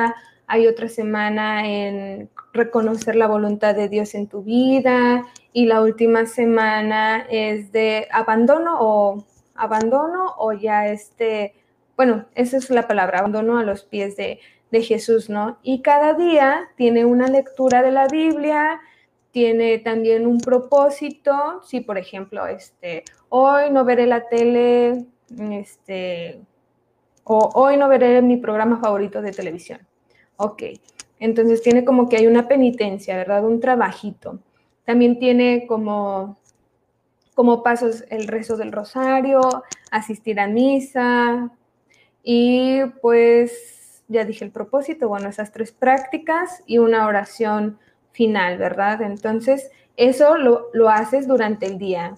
hay 0.46 0.66
otra 0.68 0.88
semana 0.88 1.68
en 1.68 2.30
reconocer 2.52 3.16
la 3.16 3.26
voluntad 3.26 3.74
de 3.74 3.88
Dios 3.88 4.14
en 4.14 4.28
tu 4.28 4.42
vida 4.42 5.26
y 5.52 5.66
la 5.66 5.82
última 5.82 6.24
semana 6.26 7.26
es 7.28 7.72
de 7.72 8.06
abandono 8.10 8.76
o 8.80 9.24
abandono 9.54 10.34
o 10.38 10.52
ya 10.52 10.86
este, 10.86 11.54
bueno, 11.96 12.26
esa 12.34 12.58
es 12.58 12.70
la 12.70 12.86
palabra, 12.86 13.20
abandono 13.20 13.58
a 13.58 13.64
los 13.64 13.84
pies 13.84 14.16
de, 14.16 14.40
de 14.70 14.82
Jesús, 14.82 15.30
¿no? 15.30 15.58
Y 15.62 15.82
cada 15.82 16.14
día 16.14 16.68
tiene 16.76 17.04
una 17.04 17.28
lectura 17.28 17.82
de 17.82 17.90
la 17.90 18.06
Biblia, 18.06 18.80
tiene 19.30 19.78
también 19.78 20.26
un 20.26 20.40
propósito, 20.40 21.62
si 21.64 21.80
por 21.80 21.98
ejemplo, 21.98 22.46
este, 22.46 23.04
hoy 23.28 23.70
no 23.70 23.84
veré 23.84 24.06
la 24.06 24.28
tele, 24.28 25.06
este, 25.50 26.40
o 27.24 27.50
hoy 27.54 27.76
no 27.76 27.88
veré 27.88 28.20
mi 28.22 28.36
programa 28.36 28.78
favorito 28.80 29.22
de 29.22 29.32
televisión. 29.32 29.80
Ok, 30.36 30.62
entonces 31.18 31.62
tiene 31.62 31.84
como 31.84 32.08
que 32.08 32.18
hay 32.18 32.26
una 32.26 32.46
penitencia, 32.46 33.16
¿verdad? 33.16 33.44
Un 33.44 33.60
trabajito. 33.60 34.38
También 34.84 35.18
tiene 35.18 35.66
como, 35.66 36.38
como 37.34 37.62
pasos 37.62 38.04
el 38.10 38.28
rezo 38.28 38.56
del 38.56 38.70
rosario, 38.70 39.40
asistir 39.90 40.38
a 40.40 40.46
misa 40.46 41.50
y 42.28 42.84
pues 43.00 44.02
ya 44.08 44.24
dije 44.24 44.44
el 44.44 44.50
propósito, 44.50 45.08
bueno, 45.08 45.28
esas 45.28 45.52
tres 45.52 45.70
prácticas 45.72 46.62
y 46.66 46.78
una 46.78 47.06
oración 47.06 47.78
final, 48.12 48.58
¿verdad? 48.58 49.00
Entonces, 49.02 49.70
eso 49.96 50.36
lo, 50.36 50.66
lo 50.72 50.90
haces 50.90 51.28
durante 51.28 51.66
el 51.66 51.78
día 51.78 52.14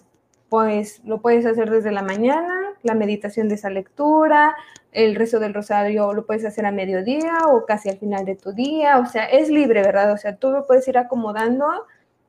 pues 0.48 1.02
lo 1.04 1.20
puedes 1.20 1.44
hacer 1.46 1.70
desde 1.70 1.92
la 1.92 2.02
mañana, 2.02 2.72
la 2.82 2.94
meditación 2.94 3.48
de 3.48 3.56
esa 3.56 3.70
lectura, 3.70 4.56
el 4.92 5.14
rezo 5.14 5.38
del 5.40 5.54
rosario 5.54 6.12
lo 6.14 6.24
puedes 6.24 6.44
hacer 6.44 6.64
a 6.64 6.72
mediodía 6.72 7.38
o 7.50 7.66
casi 7.66 7.90
al 7.90 7.98
final 7.98 8.24
de 8.24 8.36
tu 8.36 8.52
día, 8.52 8.98
o 8.98 9.06
sea, 9.06 9.26
es 9.26 9.50
libre, 9.50 9.82
¿verdad? 9.82 10.12
O 10.12 10.16
sea, 10.16 10.36
tú 10.36 10.50
lo 10.50 10.66
puedes 10.66 10.88
ir 10.88 10.96
acomodando 10.96 11.66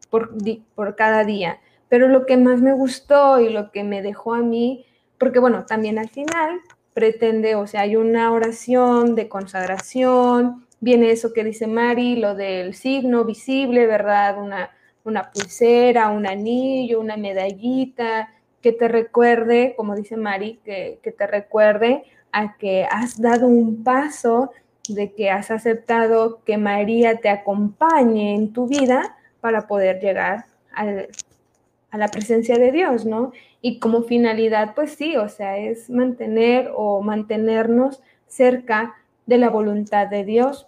por, 0.09 0.33
por 0.75 0.95
cada 0.95 1.23
día. 1.23 1.59
Pero 1.87 2.07
lo 2.07 2.25
que 2.25 2.37
más 2.37 2.61
me 2.61 2.73
gustó 2.73 3.39
y 3.39 3.49
lo 3.49 3.71
que 3.71 3.83
me 3.83 4.01
dejó 4.01 4.33
a 4.35 4.41
mí, 4.41 4.85
porque 5.17 5.39
bueno, 5.39 5.65
también 5.65 5.97
al 5.97 6.09
final 6.09 6.59
pretende, 6.93 7.55
o 7.55 7.67
sea, 7.67 7.81
hay 7.81 7.95
una 7.95 8.31
oración 8.31 9.15
de 9.15 9.29
consagración, 9.29 10.65
viene 10.79 11.11
eso 11.11 11.33
que 11.33 11.43
dice 11.43 11.67
Mari, 11.67 12.15
lo 12.15 12.35
del 12.35 12.73
signo 12.73 13.25
visible, 13.25 13.87
¿verdad? 13.87 14.41
Una 14.41 14.71
una 15.03 15.31
pulsera, 15.31 16.09
un 16.09 16.25
anillo, 16.25 16.99
una 16.99 17.17
medallita, 17.17 18.29
que 18.61 18.71
te 18.71 18.87
recuerde, 18.87 19.73
como 19.75 19.95
dice 19.95 20.17
Mari, 20.17 20.59
que, 20.63 20.99
te 21.01 21.27
recuerde 21.27 22.03
a 22.31 22.57
que 22.57 22.85
has 22.89 23.19
dado 23.19 23.47
un 23.47 23.83
paso, 23.83 24.51
de 24.87 25.13
que 25.13 25.29
has 25.29 25.51
aceptado 25.51 26.41
que 26.45 26.57
María 26.57 27.19
te 27.19 27.29
acompañe 27.29 28.33
en 28.33 28.53
tu 28.53 28.67
vida 28.67 29.17
para 29.39 29.67
poder 29.67 29.99
llegar 29.99 30.45
a 30.73 31.97
la 31.97 32.07
presencia 32.07 32.57
de 32.57 32.71
Dios, 32.71 33.05
¿no? 33.05 33.31
Y 33.61 33.79
como 33.79 34.03
finalidad, 34.03 34.73
pues 34.75 34.93
sí, 34.93 35.17
o 35.17 35.27
sea, 35.29 35.57
es 35.57 35.89
mantener 35.89 36.71
o 36.75 37.01
mantenernos 37.01 38.01
cerca 38.27 38.95
de 39.25 39.37
la 39.37 39.49
voluntad 39.49 40.07
de 40.07 40.23
Dios. 40.23 40.67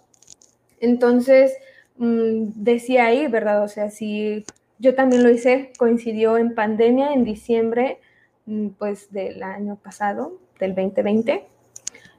Entonces, 0.80 1.52
Mm, 1.96 2.52
decía 2.56 3.06
ahí, 3.06 3.28
¿verdad? 3.28 3.62
O 3.62 3.68
sea, 3.68 3.90
si 3.90 4.44
yo 4.78 4.94
también 4.94 5.22
lo 5.22 5.30
hice, 5.30 5.72
coincidió 5.78 6.38
en 6.38 6.54
pandemia 6.54 7.12
en 7.12 7.24
diciembre, 7.24 7.98
mm, 8.46 8.68
pues 8.78 9.12
del 9.12 9.42
año 9.42 9.76
pasado, 9.76 10.38
del 10.58 10.74
2020. 10.74 11.44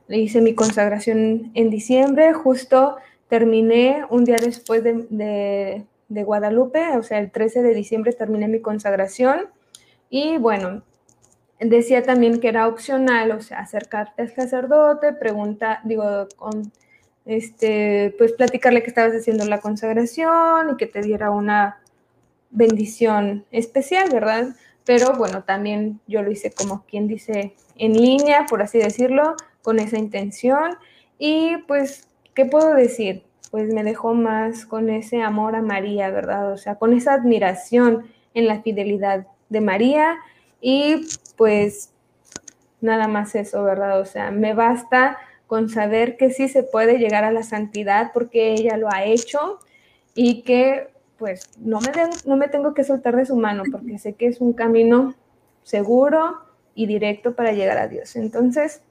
Le 0.07 0.17
hice 0.17 0.41
mi 0.41 0.55
consagración 0.55 1.51
en 1.53 1.69
diciembre, 1.69 2.33
justo 2.33 2.97
terminé 3.27 4.05
un 4.09 4.25
día 4.25 4.37
después 4.37 4.83
de, 4.83 5.83
de 6.09 6.23
Guadalupe, 6.23 6.97
o 6.97 7.03
sea, 7.03 7.19
el 7.19 7.31
13 7.31 7.63
de 7.63 7.73
diciembre 7.73 8.13
terminé 8.13 8.47
mi 8.47 8.61
consagración 8.61 9.47
y 10.15 10.37
bueno, 10.37 10.83
decía 11.59 12.03
también 12.03 12.39
que 12.39 12.47
era 12.47 12.67
opcional, 12.67 13.31
o 13.31 13.41
sea, 13.41 13.61
acercarte 13.61 14.21
al 14.21 14.31
sacerdote, 14.31 15.11
pregunta, 15.11 15.81
digo, 15.85 16.27
con 16.35 16.71
este, 17.25 18.13
pues 18.19 18.33
platicarle 18.33 18.83
que 18.83 18.89
estabas 18.89 19.13
haciendo 19.15 19.43
la 19.45 19.59
consagración 19.59 20.69
y 20.69 20.77
que 20.77 20.85
te 20.85 21.01
diera 21.01 21.31
una 21.31 21.81
bendición 22.51 23.43
especial, 23.49 24.11
¿verdad? 24.13 24.49
Pero 24.85 25.13
bueno, 25.13 25.45
también 25.45 25.99
yo 26.05 26.21
lo 26.21 26.29
hice 26.29 26.51
como 26.51 26.85
quien 26.85 27.07
dice 27.07 27.55
en 27.75 27.93
línea, 27.93 28.45
por 28.47 28.61
así 28.61 28.77
decirlo, 28.77 29.35
con 29.63 29.79
esa 29.79 29.97
intención. 29.97 30.77
Y 31.17 31.57
pues, 31.67 32.07
¿qué 32.35 32.45
puedo 32.45 32.75
decir? 32.75 33.23
Pues 33.49 33.73
me 33.73 33.83
dejó 33.83 34.13
más 34.13 34.67
con 34.67 34.91
ese 34.91 35.23
amor 35.23 35.55
a 35.55 35.63
María, 35.63 36.11
¿verdad? 36.11 36.51
O 36.51 36.57
sea, 36.57 36.75
con 36.75 36.93
esa 36.93 37.13
admiración 37.13 38.05
en 38.35 38.45
la 38.45 38.61
fidelidad 38.61 39.25
de 39.53 39.61
María 39.61 40.17
y 40.59 41.07
pues 41.37 41.93
nada 42.81 43.07
más 43.07 43.35
eso, 43.35 43.63
¿verdad? 43.63 44.01
O 44.01 44.05
sea, 44.05 44.31
me 44.31 44.53
basta 44.53 45.17
con 45.47 45.69
saber 45.69 46.17
que 46.17 46.31
sí 46.31 46.49
se 46.49 46.63
puede 46.63 46.97
llegar 46.97 47.23
a 47.23 47.31
la 47.31 47.43
santidad 47.43 48.11
porque 48.13 48.53
ella 48.53 48.75
lo 48.75 48.91
ha 48.91 49.05
hecho 49.05 49.59
y 50.15 50.41
que 50.41 50.89
pues 51.17 51.49
no 51.59 51.79
me, 51.79 51.91
no 52.25 52.35
me 52.35 52.49
tengo 52.49 52.73
que 52.73 52.83
soltar 52.83 53.15
de 53.15 53.25
su 53.25 53.35
mano 53.35 53.63
porque 53.71 53.99
sé 53.99 54.13
que 54.13 54.27
es 54.27 54.41
un 54.41 54.53
camino 54.53 55.15
seguro 55.63 56.39
y 56.75 56.87
directo 56.87 57.35
para 57.35 57.53
llegar 57.53 57.77
a 57.77 57.87
Dios. 57.87 58.15
Entonces, 58.15 58.81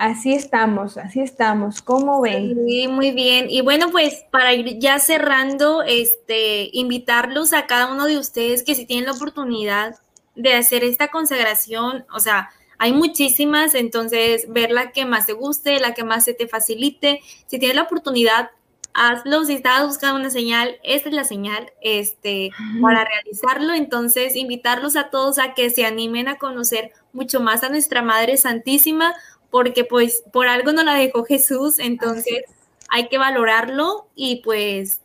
así 0.00 0.32
estamos, 0.32 0.96
así 0.96 1.20
estamos. 1.20 1.82
¿Cómo 1.82 2.22
ven? 2.22 2.56
Sí, 2.66 2.88
muy 2.88 3.10
bien. 3.10 3.50
Y 3.50 3.60
bueno, 3.60 3.90
pues 3.90 4.24
para 4.30 4.54
ir 4.54 4.78
ya 4.78 4.98
cerrando, 4.98 5.82
este, 5.82 6.70
invitarlos 6.72 7.52
a 7.52 7.66
cada 7.66 7.92
uno 7.92 8.06
de 8.06 8.18
ustedes 8.18 8.62
que 8.62 8.74
si 8.74 8.86
tienen 8.86 9.04
la 9.04 9.12
oportunidad 9.12 9.96
de 10.34 10.54
hacer 10.54 10.84
esta 10.84 11.08
consagración, 11.08 12.06
o 12.14 12.18
sea, 12.18 12.48
hay 12.78 12.94
muchísimas, 12.94 13.74
entonces 13.74 14.46
ver 14.48 14.70
la 14.70 14.90
que 14.90 15.04
más 15.04 15.26
te 15.26 15.34
guste, 15.34 15.78
la 15.80 15.92
que 15.92 16.02
más 16.02 16.24
se 16.24 16.32
te 16.32 16.48
facilite. 16.48 17.20
Si 17.46 17.58
tienes 17.58 17.76
la 17.76 17.82
oportunidad, 17.82 18.50
hazlo. 18.94 19.44
Si 19.44 19.52
estabas 19.52 19.86
buscando 19.86 20.18
una 20.18 20.30
señal, 20.30 20.76
esta 20.82 21.10
es 21.10 21.14
la 21.14 21.24
señal 21.24 21.70
este, 21.82 22.52
para 22.80 23.04
realizarlo. 23.04 23.74
Entonces, 23.74 24.34
invitarlos 24.34 24.96
a 24.96 25.10
todos 25.10 25.38
a 25.38 25.52
que 25.52 25.68
se 25.68 25.84
animen 25.84 26.26
a 26.26 26.38
conocer 26.38 26.92
mucho 27.12 27.40
más 27.40 27.62
a 27.64 27.68
nuestra 27.68 28.00
Madre 28.00 28.38
Santísima, 28.38 29.14
porque 29.50 29.84
pues 29.84 30.22
por 30.32 30.48
algo 30.48 30.72
nos 30.72 30.84
la 30.84 30.94
dejó 30.94 31.24
Jesús, 31.24 31.78
entonces 31.78 32.44
hay 32.88 33.08
que 33.08 33.18
valorarlo 33.18 34.08
y 34.14 34.42
pues 34.42 35.00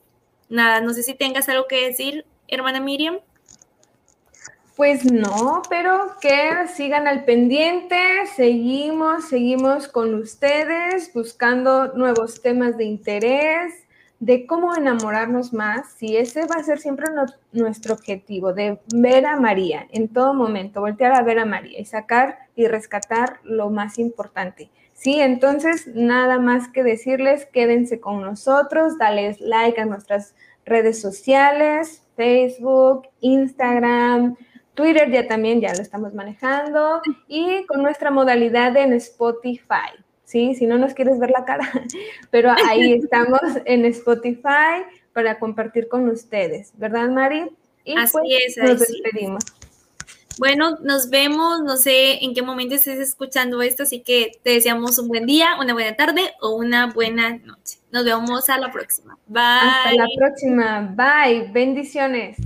nada, 0.49 0.81
no 0.81 0.93
sé 0.93 1.03
si 1.03 1.13
tengas 1.13 1.49
algo 1.49 1.67
que 1.67 1.88
decir, 1.88 2.25
hermana 2.47 2.79
Miriam. 2.79 3.19
Pues 4.75 5.05
no, 5.05 5.62
pero 5.69 6.17
que 6.19 6.67
sigan 6.75 7.08
al 7.08 7.23
pendiente, 7.23 7.97
seguimos, 8.36 9.29
seguimos 9.29 9.88
con 9.88 10.13
ustedes 10.15 11.13
buscando 11.13 11.93
nuevos 11.93 12.41
temas 12.41 12.77
de 12.77 12.84
interés, 12.84 13.84
de 14.19 14.45
cómo 14.45 14.75
enamorarnos 14.75 15.54
más, 15.54 15.91
si 15.93 16.17
ese 16.17 16.45
va 16.45 16.56
a 16.56 16.63
ser 16.63 16.80
siempre 16.80 17.08
nuestro 17.51 17.93
objetivo, 17.93 18.54
de 18.54 18.80
ver 18.93 19.25
a 19.25 19.38
María 19.38 19.88
en 19.91 20.08
todo 20.08 20.34
momento, 20.34 20.82
voltear 20.82 21.13
a 21.13 21.21
ver 21.23 21.39
a 21.39 21.45
María 21.45 21.80
y 21.80 21.86
sacar 21.86 22.39
y 22.56 22.67
rescatar 22.67 23.39
lo 23.43 23.69
más 23.69 23.99
importante. 23.99 24.69
Sí, 24.93 25.19
entonces 25.19 25.88
nada 25.93 26.39
más 26.39 26.69
que 26.69 26.84
decirles, 26.84 27.45
quédense 27.45 27.99
con 27.99 28.21
nosotros, 28.21 28.97
dales 28.97 29.41
like 29.41 29.80
a 29.80 29.86
nuestras 29.86 30.36
redes 30.65 31.01
sociales, 31.01 32.01
Facebook, 32.15 33.08
Instagram, 33.19 34.38
Twitter 34.75 35.10
ya 35.10 35.28
también 35.28 35.62
ya 35.62 35.73
lo 35.73 35.82
estamos 35.82 36.13
manejando 36.13 37.01
y 37.28 37.65
con 37.65 37.82
nuestra 37.82 38.12
modalidad 38.12 38.75
en 38.78 38.93
Spotify, 38.93 39.91
¿sí? 40.25 40.55
Si 40.55 40.67
no 40.67 40.77
nos 40.77 40.93
quieres 40.93 41.19
ver 41.19 41.29
la 41.29 41.45
cara, 41.45 41.71
pero 42.31 42.51
ahí 42.65 42.93
estamos 43.03 43.41
en 43.65 43.85
Spotify 43.85 44.83
para 45.13 45.39
compartir 45.39 45.88
con 45.88 46.09
ustedes, 46.09 46.71
¿verdad, 46.75 47.09
Mari? 47.09 47.45
Y 47.85 47.95
así 47.97 48.13
pues, 48.13 48.57
es, 48.57 48.57
nos 48.57 48.79
despedimos. 48.79 49.43
Bueno, 50.38 50.77
nos 50.81 51.09
vemos, 51.09 51.61
no 51.61 51.77
sé 51.77 52.23
en 52.23 52.33
qué 52.33 52.41
momento 52.41 52.75
estés 52.75 52.99
escuchando 52.99 53.61
esto, 53.61 53.83
así 53.83 54.01
que 54.01 54.33
te 54.43 54.49
deseamos 54.51 54.97
un 54.97 55.07
buen 55.07 55.25
día, 55.25 55.55
una 55.61 55.73
buena 55.73 55.95
tarde 55.95 56.33
o 56.41 56.55
una 56.55 56.88
buena 56.88 57.38
noche. 57.38 57.79
Nos 57.91 58.03
vemos 58.03 58.49
a 58.49 58.57
la 58.57 58.71
próxima. 58.71 59.17
Bye. 59.27 59.43
Hasta 59.43 59.93
la 59.93 60.07
próxima. 60.17 60.93
Bye. 60.95 61.51
Bendiciones. 61.53 62.38